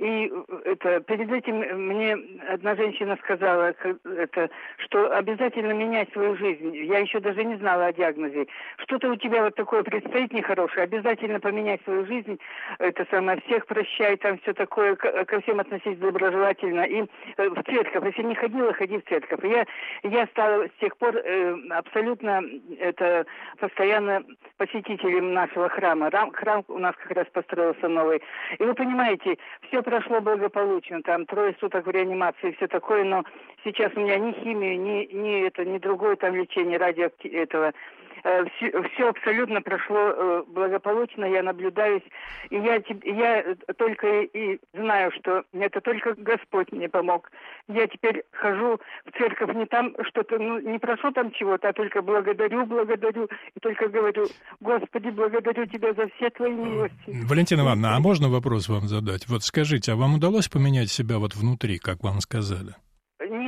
И 0.01 0.33
это, 0.65 0.99
перед 1.01 1.31
этим 1.31 1.57
мне 1.57 2.17
одна 2.49 2.75
женщина 2.75 3.15
сказала, 3.21 3.75
это, 4.03 4.49
что 4.77 5.15
обязательно 5.15 5.73
менять 5.73 6.11
свою 6.11 6.35
жизнь. 6.37 6.75
Я 6.75 6.97
еще 6.97 7.19
даже 7.19 7.43
не 7.43 7.55
знала 7.57 7.85
о 7.85 7.93
диагнозе. 7.93 8.47
Что-то 8.77 9.11
у 9.11 9.15
тебя 9.15 9.43
вот 9.43 9.53
такое 9.53 9.83
предстоит 9.83 10.33
нехорошее, 10.33 10.85
обязательно 10.85 11.39
поменять 11.39 11.83
свою 11.83 12.07
жизнь. 12.07 12.39
Это 12.79 13.05
самое, 13.11 13.41
всех 13.41 13.67
прощай, 13.67 14.17
там 14.17 14.39
все 14.39 14.53
такое, 14.53 14.95
ко 14.95 15.39
всем 15.41 15.59
относись 15.59 15.99
доброжелательно. 15.99 16.81
И 16.81 17.05
э, 17.37 17.49
в 17.49 17.63
церковь, 17.63 18.03
если 18.03 18.23
не 18.23 18.33
ходила, 18.33 18.73
ходи 18.73 18.97
в 18.97 19.05
церковь. 19.07 19.43
Я, 19.43 19.67
я 20.01 20.25
стала 20.27 20.65
с 20.65 20.79
тех 20.79 20.97
пор 20.97 21.15
э, 21.15 21.55
абсолютно 21.69 22.41
это 22.79 23.27
постоянно 23.59 24.23
посетителем 24.57 25.33
нашего 25.33 25.69
храма. 25.69 26.09
Рам, 26.09 26.31
храм 26.31 26.63
у 26.69 26.79
нас 26.79 26.95
как 26.95 27.15
раз 27.15 27.27
построился 27.31 27.87
новый. 27.87 28.23
И 28.57 28.63
вы 28.63 28.73
понимаете, 28.73 29.37
все 29.67 29.83
прошло 29.91 30.21
благополучно, 30.21 31.01
там 31.03 31.25
трое 31.25 31.53
суток 31.59 31.85
в 31.85 31.89
реанимации, 31.89 32.53
все 32.53 32.67
такое, 32.67 33.03
но 33.03 33.25
сейчас 33.65 33.91
у 33.97 33.99
меня 33.99 34.17
ни 34.17 34.31
химии, 34.31 34.75
ни, 34.75 35.13
ни 35.13 35.45
это, 35.45 35.65
ни 35.65 35.79
другое 35.79 36.15
там 36.15 36.33
лечение 36.33 36.77
радио 36.77 37.09
этого 37.23 37.73
все, 38.21 38.67
э, 38.67 38.83
все 38.93 39.09
абсолютно 39.09 39.61
прошло 39.61 39.97
э, 39.97 40.43
благополучно, 40.47 41.25
я 41.25 41.43
наблюдаюсь, 41.43 42.03
и 42.49 42.55
я, 42.55 42.81
я 43.03 43.55
только 43.77 44.21
и 44.21 44.59
знаю, 44.73 45.11
что 45.19 45.43
это 45.53 45.81
только 45.81 46.13
Господь 46.15 46.71
мне 46.71 46.89
помог. 46.89 47.31
Я 47.67 47.87
теперь 47.87 48.23
хожу 48.31 48.79
в 49.05 49.17
церковь 49.17 49.55
не 49.55 49.65
там 49.65 49.95
что-то, 50.09 50.37
ну, 50.37 50.59
не 50.59 50.79
прошу 50.79 51.11
там 51.11 51.31
чего-то, 51.31 51.69
а 51.69 51.73
только 51.73 52.01
благодарю, 52.01 52.65
благодарю, 52.65 53.29
и 53.55 53.59
только 53.59 53.87
говорю, 53.87 54.27
Господи, 54.59 55.09
благодарю 55.09 55.65
Тебя 55.65 55.93
за 55.93 56.07
все 56.15 56.29
Твои 56.29 56.51
милости. 56.51 57.27
Валентина 57.27 57.61
Ивановна, 57.61 57.95
а 57.95 57.99
можно 57.99 58.29
вопрос 58.29 58.69
вам 58.69 58.87
задать? 58.87 59.27
Вот 59.27 59.43
скажите, 59.43 59.93
а 59.93 59.95
вам 59.95 60.15
удалось 60.15 60.47
поменять 60.47 60.89
себя 60.89 61.17
вот 61.17 61.35
внутри, 61.35 61.77
как 61.77 62.03
вам 62.03 62.19
сказали? 62.19 62.75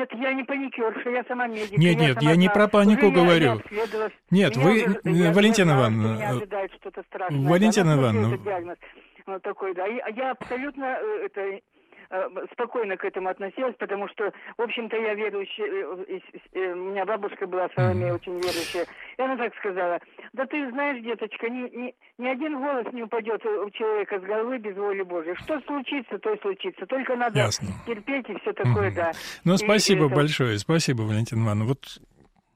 Нет, 0.03 0.21
я 0.21 0.33
не 0.33 0.43
паникерша, 0.43 1.09
я 1.09 1.23
сама 1.23 1.47
медик. 1.47 1.77
Нет, 1.77 1.97
нет, 1.97 2.21
я, 2.21 2.31
я 2.31 2.35
не 2.35 2.49
про 2.49 2.67
панику 2.67 3.07
Уже 3.07 3.15
говорю. 3.15 3.61
Нет, 4.31 4.57
вы, 4.57 4.83
уже, 5.03 5.31
Валентина 5.31 5.71
Ивановна, 5.71 6.39
Валентина 7.29 7.95
Ивановна, 7.95 8.77
такой, 9.41 9.73
да. 9.73 9.85
Я 9.85 10.31
абсолютно 10.31 10.83
э, 10.83 11.25
это 11.25 11.41
Э, 11.41 11.72
спокойно 12.53 12.97
к 12.97 13.05
этому 13.05 13.29
относилась, 13.29 13.75
потому 13.77 14.07
что, 14.09 14.31
в 14.57 14.61
общем-то, 14.61 14.95
я 14.95 15.13
верующая, 15.13 15.65
э, 15.65 16.19
э, 16.53 16.73
у 16.73 16.91
меня 16.91 17.05
бабушка 17.05 17.47
была 17.47 17.69
Соломея 17.75 18.11
mm-hmm. 18.11 18.15
очень 18.15 18.33
верующая, 18.33 18.85
и 19.17 19.21
она 19.21 19.37
так 19.37 19.55
сказала, 19.55 19.99
да 20.33 20.45
ты 20.45 20.69
знаешь, 20.71 21.03
деточка, 21.03 21.49
ни, 21.49 21.69
ни, 21.75 21.95
ни 22.17 22.27
один 22.27 22.59
голос 22.59 22.85
не 22.93 23.03
упадет 23.03 23.45
у 23.45 23.69
человека 23.71 24.19
с 24.19 24.23
головы 24.23 24.57
без 24.59 24.75
воли 24.75 25.01
Божьей. 25.01 25.35
Что 25.35 25.59
случится, 25.61 26.17
то 26.19 26.33
и 26.33 26.41
случится, 26.41 26.85
только 26.85 27.15
надо 27.15 27.39
Ясно. 27.39 27.67
терпеть 27.85 28.29
и 28.29 28.39
все 28.39 28.53
такое, 28.53 28.91
mm-hmm. 28.91 28.95
да. 28.95 29.11
Ну, 29.43 29.57
спасибо 29.57 30.05
и, 30.05 30.09
большое, 30.09 30.57
спасибо, 30.59 31.01
Валентин 31.01 31.43
Ивановна. 31.43 31.65
Вот 31.65 31.99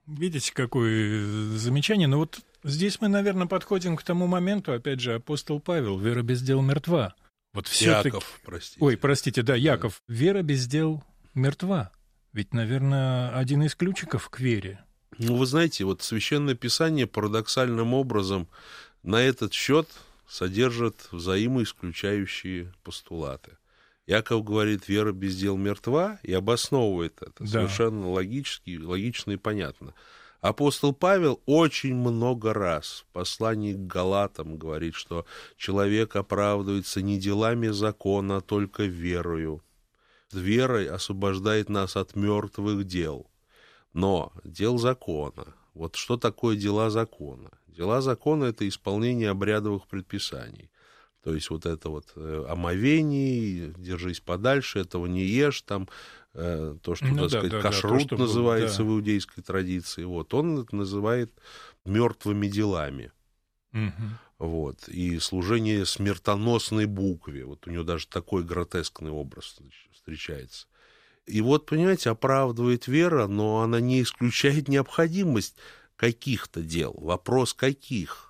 видите, 0.08 0.54
какое 0.54 1.24
замечание, 1.58 2.08
но 2.08 2.18
вот 2.20 2.40
здесь 2.64 3.00
мы, 3.02 3.08
наверное, 3.08 3.48
подходим 3.48 3.96
к 3.96 4.04
тому 4.04 4.28
моменту, 4.28 4.74
опять 4.74 5.00
же, 5.00 5.16
апостол 5.16 5.60
Павел, 5.60 5.98
вера 5.98 6.22
без 6.22 6.42
дел 6.42 6.62
мертва. 6.62 7.16
Вот 7.54 7.68
все 7.68 7.92
Яков, 7.92 8.40
простите. 8.44 8.78
Ой, 8.84 8.98
простите, 8.98 9.42
да, 9.42 9.56
Яков. 9.56 10.02
Да. 10.08 10.14
Вера 10.14 10.42
без 10.42 10.68
дел 10.68 11.04
мертва. 11.34 11.92
Ведь, 12.34 12.54
наверное, 12.54 13.36
один 13.36 13.64
из 13.64 13.76
ключиков 13.76 14.30
к 14.30 14.40
вере. 14.40 14.84
Ну, 15.18 15.36
вы 15.36 15.46
знаете, 15.46 15.86
вот 15.86 16.04
Священное 16.04 16.56
Писание 16.56 17.08
парадоксальным 17.08 17.94
образом 17.94 18.48
на 19.02 19.22
этот 19.22 19.54
счет 19.54 19.88
содержит 20.28 21.08
взаимоисключающие 21.12 22.74
постулаты. 22.84 23.58
Яков 24.06 24.44
говорит, 24.44 24.88
вера 24.88 25.12
без 25.12 25.36
дел 25.38 25.58
мертва, 25.58 26.20
и 26.24 26.34
обосновывает 26.34 27.22
это 27.22 27.44
да. 27.44 27.48
совершенно 27.48 28.10
логически, 28.10 28.78
логично 28.78 29.32
и 29.32 29.38
понятно. 29.38 29.94
Апостол 30.42 30.94
Павел 30.94 31.42
очень 31.48 31.96
много 31.96 32.54
раз 32.54 33.06
в 33.10 33.14
послании 33.14 33.74
к 33.74 33.88
Галатам 33.88 34.58
говорит, 34.58 34.94
что 34.94 35.26
человек 35.58 36.16
оправдывается 36.16 37.02
не 37.02 37.18
делами 37.18 37.70
закона, 37.70 38.38
а 38.38 38.42
только 38.42 38.84
верою. 38.84 39.64
Верой 40.32 40.88
освобождает 40.90 41.70
нас 41.70 41.96
от 41.96 42.16
мертвых 42.16 42.86
дел. 42.86 43.28
Но 43.94 44.32
дел 44.44 44.78
закона, 44.78 45.56
Вот 45.74 45.96
что 45.96 46.18
такое 46.18 46.56
дела 46.56 46.90
закона? 46.90 47.50
Дела 47.68 48.02
закона– 48.02 48.44
это 48.46 48.68
исполнение 48.68 49.30
обрядовых 49.30 49.88
предписаний. 49.88 50.70
То 51.28 51.34
есть 51.34 51.50
вот 51.50 51.66
это 51.66 51.90
вот 51.90 52.14
э, 52.16 52.46
омовение, 52.48 53.74
держись 53.78 54.22
подальше, 54.22 54.80
этого 54.80 55.08
не 55.08 55.26
ешь, 55.26 55.62
там, 55.64 55.90
э, 56.34 56.78
то, 56.82 56.96
что, 56.96 57.06
ну, 57.06 57.16
так 57.16 57.24
да, 57.24 57.30
сказать, 57.30 57.52
да, 57.52 57.62
кашрут 57.62 58.04
да, 58.04 58.08
то, 58.16 58.18
называется 58.18 58.78
было, 58.78 58.88
да. 58.88 58.94
в 58.94 58.96
иудейской 58.96 59.44
традиции, 59.44 60.06
вот, 60.06 60.34
он 60.34 60.62
это 60.62 60.74
называет 60.74 61.34
мертвыми 61.84 62.48
делами. 62.48 63.12
Угу. 63.74 63.92
Вот, 64.40 64.88
и 64.88 65.20
служение 65.20 65.86
смертоносной 65.86 66.86
букве, 66.86 67.44
вот 67.44 67.68
у 67.68 67.72
него 67.72 67.84
даже 67.84 68.08
такой 68.08 68.46
гротескный 68.46 69.12
образ 69.12 69.58
встречается. 69.92 70.68
И 71.26 71.42
вот, 71.42 71.66
понимаете, 71.66 72.10
оправдывает 72.10 72.88
вера, 72.88 73.28
но 73.28 73.60
она 73.60 73.82
не 73.82 74.02
исключает 74.02 74.70
необходимость 74.70 75.58
каких-то 75.98 76.62
дел. 76.62 76.94
Вопрос 76.98 77.54
каких? 77.54 78.27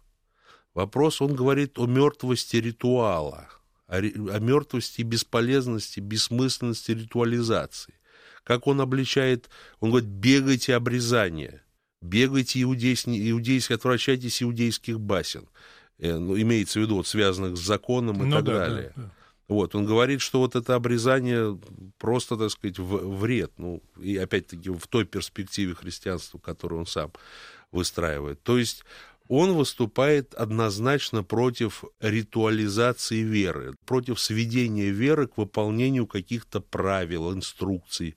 Вопрос, 0.78 1.24
он 1.24 1.34
говорит 1.34 1.80
о 1.80 1.88
мертвости 1.88 2.58
ритуала, 2.58 3.50
о, 3.88 3.98
о 3.98 4.40
мертвости 4.40 5.02
бесполезности, 5.02 6.00
бессмысленности 6.00 6.92
ритуализации. 6.92 7.96
Как 8.44 8.68
он 8.68 8.80
обличает, 8.80 9.50
он 9.80 9.90
говорит, 9.90 10.08
бегайте 10.08 10.76
обрезание, 10.76 11.64
бегайте 12.04 12.62
иудейские, 12.62 13.32
иудейские 13.32 13.78
отвращайтесь 13.78 14.44
иудейских 14.44 15.00
басен. 15.00 15.50
Э, 15.98 16.16
ну, 16.16 16.40
имеется 16.40 16.80
в 16.80 16.84
виду, 16.84 16.98
вот, 16.98 17.08
связанных 17.08 17.58
с 17.58 17.62
законом 17.62 18.22
и 18.22 18.28
ну, 18.28 18.36
так 18.36 18.46
да, 18.46 18.54
далее. 18.54 18.94
Да, 18.96 19.02
да. 19.02 19.12
Вот, 19.48 19.74
он 19.74 19.84
говорит, 19.84 20.22
что 20.22 20.42
вот 20.42 20.56
это 20.56 20.76
обрезание 20.76 21.60
просто, 21.98 22.38
так 22.38 22.52
сказать, 22.52 22.78
вред. 22.78 23.52
Ну, 23.58 23.82
и 24.00 24.16
опять-таки 24.16 24.70
в 24.70 24.86
той 24.86 25.06
перспективе 25.06 25.74
христианства, 25.74 26.38
которую 26.38 26.82
он 26.82 26.86
сам 26.86 27.12
выстраивает. 27.72 28.42
То 28.44 28.58
есть 28.58 28.84
он 29.28 29.54
выступает 29.54 30.34
однозначно 30.34 31.24
против 31.24 31.84
ритуализации 32.00 33.22
веры, 33.22 33.76
против 33.86 34.20
сведения 34.20 34.90
веры 34.90 35.28
к 35.28 35.38
выполнению 35.38 36.08
каких-то 36.08 36.62
правил, 36.62 37.34
инструкций, 37.34 38.16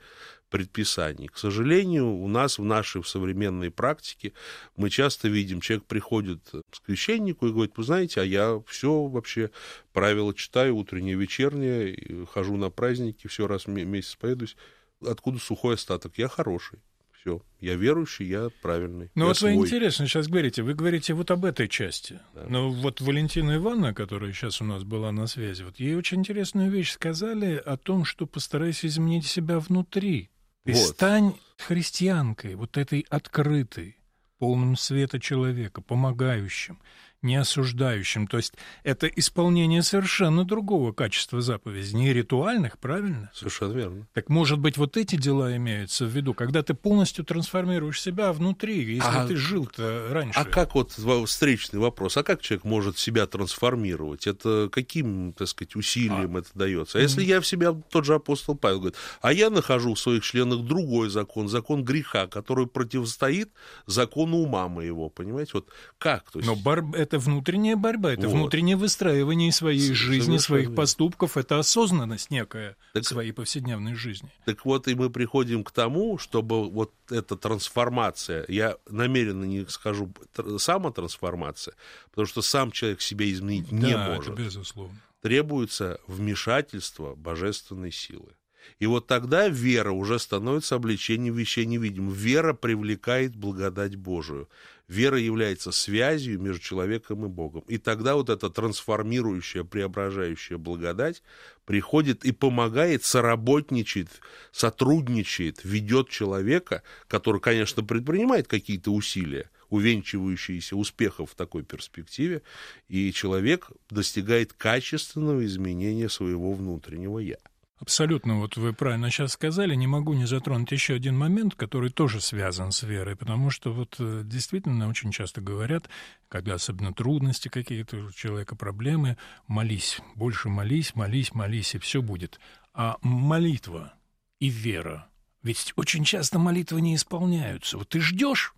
предписаний. 0.50 1.28
К 1.28 1.38
сожалению, 1.38 2.12
у 2.12 2.28
нас 2.28 2.58
в 2.58 2.64
нашей 2.64 3.02
современной 3.04 3.70
практике 3.70 4.32
мы 4.76 4.90
часто 4.90 5.28
видим, 5.28 5.60
человек 5.60 5.86
приходит 5.86 6.40
к 6.52 6.84
священнику 6.84 7.46
и 7.46 7.52
говорит, 7.52 7.76
вы 7.76 7.84
знаете, 7.84 8.20
а 8.20 8.24
я 8.24 8.60
все 8.66 9.06
вообще 9.06 9.50
правила 9.92 10.34
читаю, 10.34 10.76
утреннее, 10.76 11.14
вечернее, 11.14 12.26
хожу 12.32 12.56
на 12.56 12.70
праздники, 12.70 13.28
все 13.28 13.46
раз 13.46 13.66
в 13.66 13.68
месяц 13.70 14.16
поедусь. 14.16 14.56
Откуда 15.00 15.38
сухой 15.38 15.76
остаток? 15.76 16.18
Я 16.18 16.28
хороший. 16.28 16.80
Все, 17.20 17.42
я 17.60 17.74
верующий, 17.74 18.26
я 18.26 18.48
правильный. 18.62 19.10
Ну 19.14 19.26
вот 19.26 19.36
свой. 19.36 19.54
вы 19.54 19.64
интересно 19.64 20.06
сейчас 20.06 20.26
говорите, 20.26 20.62
вы 20.62 20.72
говорите 20.72 21.12
вот 21.12 21.30
об 21.30 21.44
этой 21.44 21.68
части. 21.68 22.18
Да. 22.34 22.46
Но 22.48 22.70
вот 22.70 23.02
Валентина 23.02 23.56
Ивановна, 23.56 23.92
которая 23.92 24.32
сейчас 24.32 24.62
у 24.62 24.64
нас 24.64 24.84
была 24.84 25.12
на 25.12 25.26
связи, 25.26 25.62
вот 25.62 25.78
ей 25.78 25.96
очень 25.96 26.20
интересную 26.20 26.70
вещь 26.70 26.92
сказали 26.92 27.56
о 27.56 27.76
том, 27.76 28.06
что 28.06 28.26
постарайся 28.26 28.86
изменить 28.86 29.26
себя 29.26 29.58
внутри. 29.58 30.30
Ты 30.64 30.72
вот. 30.72 30.80
стань 30.80 31.34
христианкой, 31.58 32.54
вот 32.54 32.78
этой 32.78 33.04
открытой, 33.10 33.98
полным 34.38 34.76
света 34.76 35.20
человека, 35.20 35.82
помогающим 35.82 36.78
не 37.22 37.36
осуждающим. 37.36 38.26
То 38.26 38.38
есть 38.38 38.54
это 38.82 39.06
исполнение 39.06 39.82
совершенно 39.82 40.44
другого 40.44 40.92
качества 40.92 41.40
заповедей, 41.40 41.94
не 41.94 42.12
ритуальных, 42.12 42.78
правильно? 42.78 43.30
Совершенно 43.34 43.72
верно. 43.72 44.08
Так 44.14 44.28
может 44.28 44.58
быть 44.58 44.76
вот 44.76 44.96
эти 44.96 45.16
дела 45.16 45.56
имеются 45.56 46.06
в 46.06 46.08
виду, 46.08 46.34
когда 46.34 46.62
ты 46.62 46.74
полностью 46.74 47.24
трансформируешь 47.24 48.00
себя 48.00 48.32
внутри, 48.32 48.94
если 48.94 49.08
а, 49.08 49.26
ты 49.26 49.36
жил-то 49.36 50.08
раньше. 50.10 50.38
А 50.38 50.44
как 50.44 50.74
вот 50.74 50.92
встречный 51.26 51.78
вопрос, 51.78 52.16
а 52.16 52.22
как 52.22 52.40
человек 52.40 52.64
может 52.64 52.98
себя 52.98 53.26
трансформировать? 53.26 54.26
Это 54.26 54.68
каким, 54.72 55.32
так 55.32 55.48
сказать, 55.48 55.76
усилием 55.76 56.36
а. 56.36 56.40
это 56.40 56.48
дается? 56.54 56.98
А 56.98 57.00
если 57.02 57.22
я 57.22 57.40
в 57.40 57.46
себя, 57.46 57.72
тот 57.72 58.04
же 58.04 58.14
апостол 58.14 58.54
Павел 58.54 58.78
говорит, 58.78 58.98
а 59.20 59.32
я 59.32 59.50
нахожу 59.50 59.94
в 59.94 59.98
своих 59.98 60.22
членах 60.22 60.60
другой 60.60 61.10
закон, 61.10 61.48
закон 61.48 61.84
греха, 61.84 62.26
который 62.26 62.66
противостоит 62.66 63.50
закону 63.86 64.38
ума 64.38 64.68
моего, 64.68 65.10
понимаете? 65.10 65.52
Вот 65.54 65.68
как? 65.98 66.30
То 66.30 66.38
есть... 66.38 66.48
Но 66.48 66.56
бар 66.56 66.82
это 66.94 67.09
внутренняя 67.18 67.76
борьба, 67.76 68.12
это 68.12 68.28
вот. 68.28 68.36
внутреннее 68.36 68.76
выстраивание 68.76 69.52
своей 69.52 69.80
Совершенно 69.80 70.12
жизни, 70.12 70.36
своих 70.38 70.74
поступков, 70.74 71.36
это 71.36 71.58
осознанность 71.58 72.30
некая 72.30 72.76
так, 72.92 73.04
своей 73.04 73.32
повседневной 73.32 73.94
жизни. 73.94 74.30
Так 74.44 74.64
вот, 74.64 74.88
и 74.88 74.94
мы 74.94 75.10
приходим 75.10 75.64
к 75.64 75.72
тому, 75.72 76.18
чтобы 76.18 76.70
вот 76.70 76.92
эта 77.10 77.36
трансформация, 77.36 78.44
я 78.48 78.76
намеренно 78.88 79.44
не 79.44 79.66
скажу 79.66 80.12
самотрансформация, 80.58 81.74
потому 82.10 82.26
что 82.26 82.42
сам 82.42 82.70
человек 82.70 83.00
себя 83.00 83.30
изменить 83.30 83.68
да, 83.70 83.76
не 83.76 83.96
может. 83.96 84.34
Это 84.34 84.42
безусловно. 84.42 84.96
Требуется 85.22 86.00
вмешательство 86.06 87.14
божественной 87.14 87.92
силы. 87.92 88.32
И 88.78 88.86
вот 88.86 89.06
тогда 89.06 89.48
вера 89.48 89.90
уже 89.90 90.18
становится 90.18 90.76
обличением 90.76 91.34
вещей 91.34 91.66
невидимых. 91.66 92.16
Вера 92.16 92.54
привлекает 92.54 93.36
благодать 93.36 93.96
Божию. 93.96 94.48
Вера 94.88 95.18
является 95.18 95.70
связью 95.70 96.40
между 96.40 96.60
человеком 96.60 97.24
и 97.24 97.28
Богом. 97.28 97.62
И 97.68 97.78
тогда 97.78 98.16
вот 98.16 98.28
эта 98.28 98.50
трансформирующая, 98.50 99.62
преображающая 99.62 100.58
благодать 100.58 101.22
приходит 101.64 102.24
и 102.24 102.32
помогает, 102.32 103.04
соработничает, 103.04 104.08
сотрудничает, 104.50 105.60
ведет 105.62 106.08
человека, 106.08 106.82
который, 107.06 107.40
конечно, 107.40 107.84
предпринимает 107.84 108.48
какие-то 108.48 108.90
усилия, 108.90 109.48
увенчивающиеся 109.68 110.74
успехов 110.74 111.30
в 111.30 111.34
такой 111.36 111.62
перспективе, 111.62 112.42
и 112.88 113.12
человек 113.12 113.70
достигает 113.90 114.52
качественного 114.54 115.44
изменения 115.44 116.08
своего 116.08 116.52
внутреннего 116.52 117.20
«я». 117.20 117.36
Абсолютно, 117.80 118.38
вот 118.38 118.58
вы 118.58 118.74
правильно 118.74 119.10
сейчас 119.10 119.32
сказали, 119.32 119.74
не 119.74 119.86
могу 119.86 120.12
не 120.12 120.26
затронуть 120.26 120.70
еще 120.70 120.94
один 120.94 121.16
момент, 121.16 121.54
который 121.54 121.88
тоже 121.88 122.20
связан 122.20 122.72
с 122.72 122.82
верой, 122.82 123.16
потому 123.16 123.48
что 123.48 123.72
вот 123.72 123.96
э, 123.98 124.20
действительно 124.22 124.86
очень 124.86 125.10
часто 125.12 125.40
говорят, 125.40 125.88
когда 126.28 126.54
особенно 126.54 126.92
трудности 126.92 127.48
какие-то 127.48 127.96
у 127.96 128.12
человека, 128.12 128.54
проблемы, 128.54 129.16
молись, 129.46 129.98
больше 130.14 130.50
молись, 130.50 130.94
молись, 130.94 131.32
молись, 131.32 131.74
и 131.74 131.78
все 131.78 132.02
будет. 132.02 132.38
А 132.74 132.98
молитва 133.00 133.94
и 134.40 134.50
вера, 134.50 135.08
ведь 135.42 135.72
очень 135.76 136.04
часто 136.04 136.38
молитвы 136.38 136.82
не 136.82 136.94
исполняются. 136.94 137.78
Вот 137.78 137.88
ты 137.88 138.02
ждешь 138.02 138.52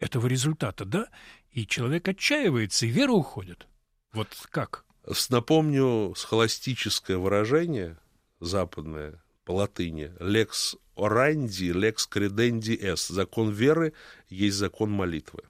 этого 0.00 0.26
результата, 0.26 0.84
да, 0.84 1.08
и 1.50 1.66
человек 1.66 2.06
отчаивается, 2.08 2.84
и 2.84 2.90
вера 2.90 3.12
уходит. 3.12 3.66
Вот 4.12 4.28
как? 4.50 4.84
Напомню 5.30 6.12
схоластическое 6.14 7.16
выражение– 7.16 7.96
западное 8.40 9.22
по 9.44 9.52
латыни 9.52 10.12
«lex 10.18 10.76
orandi, 10.96 11.72
lex 11.72 12.08
credendi 12.10 12.76
est»– 12.76 13.12
закон 13.12 13.50
веры 13.50 13.92
есть 14.28 14.56
закон 14.56 14.90
молитвы. 14.90 15.42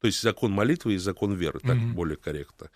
То 0.00 0.06
есть 0.06 0.22
закон 0.22 0.52
молитвы 0.52 0.92
есть 0.92 1.04
закон 1.04 1.34
веры, 1.34 1.60
так 1.60 1.76
mm-hmm. 1.76 1.92
более 1.92 2.16
корректно. 2.16 2.70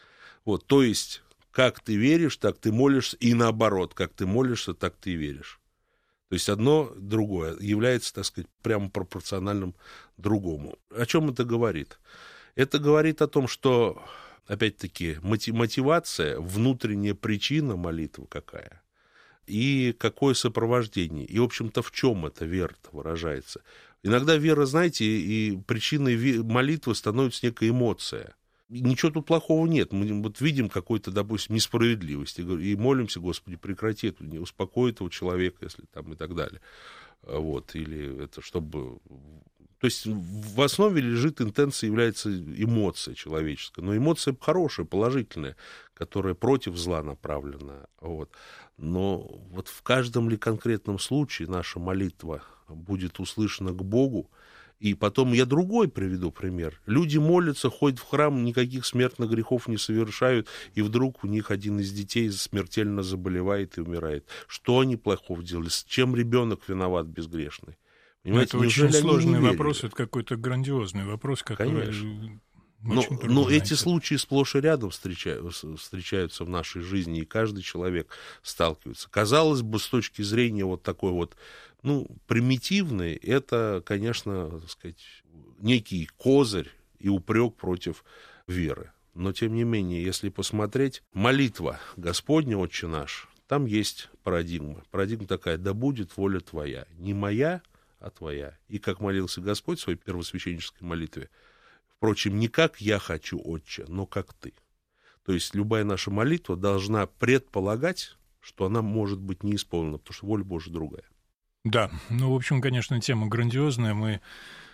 Вот, 0.45 0.67
то 0.67 0.83
есть 0.83 1.23
как 1.53 1.81
ты 1.81 1.97
веришь, 1.97 2.37
так 2.37 2.59
ты 2.59 2.73
молишься, 2.73 3.17
и 3.19 3.35
наоборот, 3.35 3.95
как 3.95 4.13
ты 4.13 4.27
молишься, 4.27 4.75
так 4.75 4.97
ты 4.97 5.15
веришь. 5.15 5.61
То 6.29 6.35
есть 6.35 6.49
одно 6.49 6.93
другое 6.97 7.57
является, 7.59 8.15
так 8.15 8.25
сказать, 8.25 8.51
прямо 8.63 8.91
пропорциональным 8.91 9.75
другому. 10.17 10.79
О 10.91 11.07
чем 11.07 11.31
это 11.31 11.45
говорит? 11.45 11.99
Это 12.55 12.79
говорит 12.79 13.23
о 13.23 13.29
том, 13.29 13.49
что, 13.49 14.03
опять-таки, 14.47 15.19
мотивация, 15.23 16.39
внутренняя 16.39 17.15
причина 17.15 17.77
молитвы 17.77 18.27
какая– 18.29 18.83
и 19.49 19.93
какое 19.93 20.35
сопровождение, 20.35 21.25
и, 21.25 21.39
в 21.39 21.45
общем-то, 21.45 21.83
в 21.83 21.91
чем 21.91 22.27
эта 22.27 22.45
вера 22.45 22.75
выражается. 22.93 23.63
Иногда 24.03 24.37
вера, 24.37 24.67
знаете, 24.67 25.05
и 25.05 25.57
причиной 25.67 26.43
молитвы 26.43 26.95
становится 26.95 27.47
некая 27.47 27.71
эмоция. 27.71 28.37
Ничего 28.69 29.11
тут 29.11 29.27
плохого 29.27 29.67
нет. 29.67 29.93
Мы 29.93 30.23
вот 30.23 30.41
видим 30.41 30.69
какую-то, 30.69 31.11
допустим, 31.11 31.55
несправедливость 31.55 32.39
и 32.39 32.77
молимся, 32.77 33.19
Господи, 33.19 33.57
прекрати 33.57 34.09
это, 34.09 34.25
не 34.25 34.39
успокой 34.39 34.93
этого 34.93 35.11
человека, 35.11 35.59
если 35.63 35.85
там 35.93 36.13
и 36.13 36.17
так 36.17 36.35
далее. 36.35 36.61
Вот, 37.23 37.75
или 37.75 38.25
это 38.25 38.43
чтобы 38.43 39.01
то 39.81 39.87
есть 39.87 40.07
в 40.07 40.61
основе 40.61 41.01
лежит 41.01 41.41
интенция, 41.41 41.89
является 41.89 42.37
эмоция 42.37 43.15
человеческая. 43.15 43.83
Но 43.83 43.97
эмоция 43.97 44.37
хорошая, 44.41 44.87
положительная, 44.87 45.57
которая 45.95 46.35
против 46.35 46.77
зла 46.77 47.03
направлена. 47.03 47.87
Вот. 48.01 48.31
Но 48.77 49.19
вот 49.51 49.69
в 49.69 49.83
каждом 49.83 50.29
ли 50.29 50.37
конкретном 50.37 50.99
случае 50.99 51.49
наша 51.49 51.79
молитва 51.79 52.43
будет 52.69 53.21
услышана 53.21 53.71
к 53.71 53.83
Богу, 53.85 54.31
и 54.81 54.95
потом 54.95 55.33
я 55.33 55.45
другой 55.45 55.89
приведу 55.89 56.31
пример. 56.31 56.81
Люди 56.87 57.19
молятся, 57.19 57.71
ходят 57.71 57.99
в 57.99 58.09
храм, 58.09 58.45
никаких 58.45 58.87
смертных 58.87 59.31
грехов 59.31 59.67
не 59.69 59.77
совершают, 59.77 60.49
и 60.75 60.83
вдруг 60.83 61.25
у 61.25 61.27
них 61.27 61.51
один 61.51 61.81
из 61.81 61.93
детей 61.93 62.31
смертельно 62.31 63.03
заболевает 63.03 63.79
и 63.79 63.81
умирает. 63.81 64.25
Что 64.47 64.81
они 64.81 64.97
плохого 64.97 65.43
делали? 65.43 65.69
С 65.69 65.85
чем 65.85 66.15
ребенок 66.15 66.69
виноват 66.69 67.07
безгрешный? 67.07 67.77
Понимаете, 68.29 68.57
это 68.57 68.59
очень 68.59 68.93
сложный 68.93 69.41
вопрос, 69.41 69.85
это 69.85 69.95
какой-то 69.95 70.37
грандиозный 70.37 71.05
вопрос, 71.05 71.43
который... 71.43 71.87
Конечно. 71.87 72.41
Но, 72.81 73.03
но 73.25 73.51
эти 73.51 73.75
случаи 73.75 74.15
сплошь 74.15 74.55
и 74.55 74.61
рядом 74.61 74.91
встречаются, 74.91 75.77
встречаются 75.77 76.45
в 76.45 76.49
нашей 76.49 76.81
жизни, 76.81 77.21
и 77.21 77.25
каждый 77.25 77.63
человек 77.63 78.09
сталкивается. 78.43 79.09
Казалось 79.11 79.63
бы, 79.63 79.81
с 79.81 79.89
точки 79.89 80.23
зрения 80.23 80.65
вот 80.65 80.85
такой 80.85 81.11
вот, 81.11 81.37
ну, 81.83 82.07
примитивной, 82.29 83.15
это, 83.15 83.83
конечно, 83.85 84.61
так 84.61 84.71
сказать, 84.71 85.05
некий 85.59 86.09
козырь 86.17 86.71
и 87.01 87.09
упрек 87.09 87.57
против 87.57 88.05
веры. 88.47 88.93
Но, 89.15 89.33
тем 89.33 89.55
не 89.55 89.65
менее, 89.65 90.05
если 90.05 90.29
посмотреть, 90.29 91.03
молитва 91.13 91.81
Господня, 91.97 92.57
Отче 92.57 92.87
наш, 92.87 93.29
там 93.49 93.67
есть 93.67 94.09
парадигма. 94.23 94.85
Парадигма 94.93 95.27
такая, 95.27 95.59
да 95.59 95.75
будет 95.75 96.17
воля 96.17 96.39
твоя. 96.39 96.87
Не 96.99 97.15
моя, 97.15 97.63
а 98.01 98.11
твоя. 98.11 98.57
И 98.69 98.79
как 98.79 99.01
молился 99.01 99.41
Господь 99.41 99.79
в 99.79 99.83
своей 99.83 99.99
первосвященнической 99.99 100.87
молитве, 100.87 101.31
впрочем, 101.89 102.39
не 102.39 102.49
как 102.49 102.81
я 102.81 102.99
хочу, 102.99 103.41
Отче, 103.43 103.85
но 103.89 104.07
как 104.07 104.35
ты. 104.35 104.55
То 105.25 105.33
есть 105.33 105.55
любая 105.55 105.85
наша 105.85 106.11
молитва 106.11 106.57
должна 106.57 107.07
предполагать, 107.07 108.17
что 108.41 108.65
она 108.67 108.83
может 108.83 109.21
быть 109.21 109.43
не 109.43 109.57
исполнена, 109.57 109.99
потому 109.99 110.15
что 110.15 110.27
воля 110.27 110.45
Божья 110.45 110.73
другая. 110.73 111.05
Да, 111.65 111.91
ну, 112.09 112.33
в 112.33 112.37
общем, 112.37 112.63
конечно, 112.63 113.01
тема 113.01 113.27
грандиозная. 113.27 113.93
Мы 113.93 114.21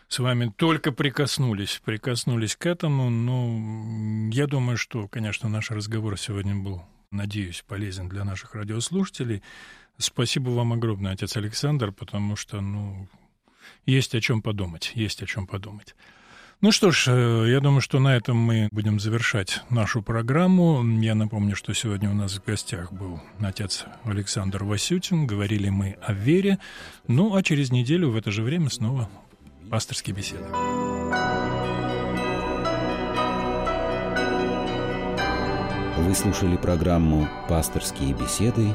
с 0.08 0.18
вами 0.18 0.52
только 0.56 0.92
прикоснулись, 0.92 1.80
прикоснулись 1.84 2.54
к 2.54 2.66
этому, 2.66 3.10
но 3.10 4.30
я 4.30 4.46
думаю, 4.46 4.76
что, 4.76 5.08
конечно, 5.08 5.48
наш 5.48 5.70
разговор 5.70 6.18
сегодня 6.18 6.54
был, 6.54 6.84
надеюсь, 7.10 7.64
полезен 7.66 8.08
для 8.08 8.24
наших 8.24 8.54
радиослушателей. 8.54 9.42
Спасибо 9.98 10.50
вам 10.50 10.72
огромное, 10.72 11.12
отец 11.12 11.36
Александр, 11.36 11.92
потому 11.92 12.36
что, 12.36 12.60
ну, 12.60 13.08
есть 13.86 14.14
о 14.14 14.20
чем 14.20 14.42
подумать, 14.42 14.92
есть 14.94 15.22
о 15.22 15.26
чем 15.26 15.46
подумать. 15.46 15.94
Ну 16.60 16.72
что 16.72 16.90
ж, 16.90 17.08
э, 17.08 17.50
я 17.50 17.60
думаю, 17.60 17.80
что 17.80 17.98
на 17.98 18.16
этом 18.16 18.36
мы 18.36 18.68
будем 18.72 18.98
завершать 18.98 19.60
нашу 19.70 20.02
программу. 20.02 20.82
Я 21.00 21.14
напомню, 21.14 21.56
что 21.56 21.74
сегодня 21.74 22.10
у 22.10 22.14
нас 22.14 22.38
в 22.38 22.44
гостях 22.44 22.92
был 22.92 23.20
отец 23.40 23.84
Александр 24.04 24.64
Васютин. 24.64 25.26
Говорили 25.26 25.68
мы 25.68 25.98
о 26.00 26.14
вере. 26.14 26.58
Ну, 27.06 27.36
а 27.36 27.42
через 27.42 27.70
неделю 27.70 28.10
в 28.10 28.16
это 28.16 28.30
же 28.30 28.42
время 28.42 28.70
снова 28.70 29.10
пасторские 29.70 30.16
беседы. 30.16 30.44
Вы 35.98 36.14
слушали 36.14 36.56
программу 36.56 37.28
«Пасторские 37.48 38.14
беседы» 38.14 38.74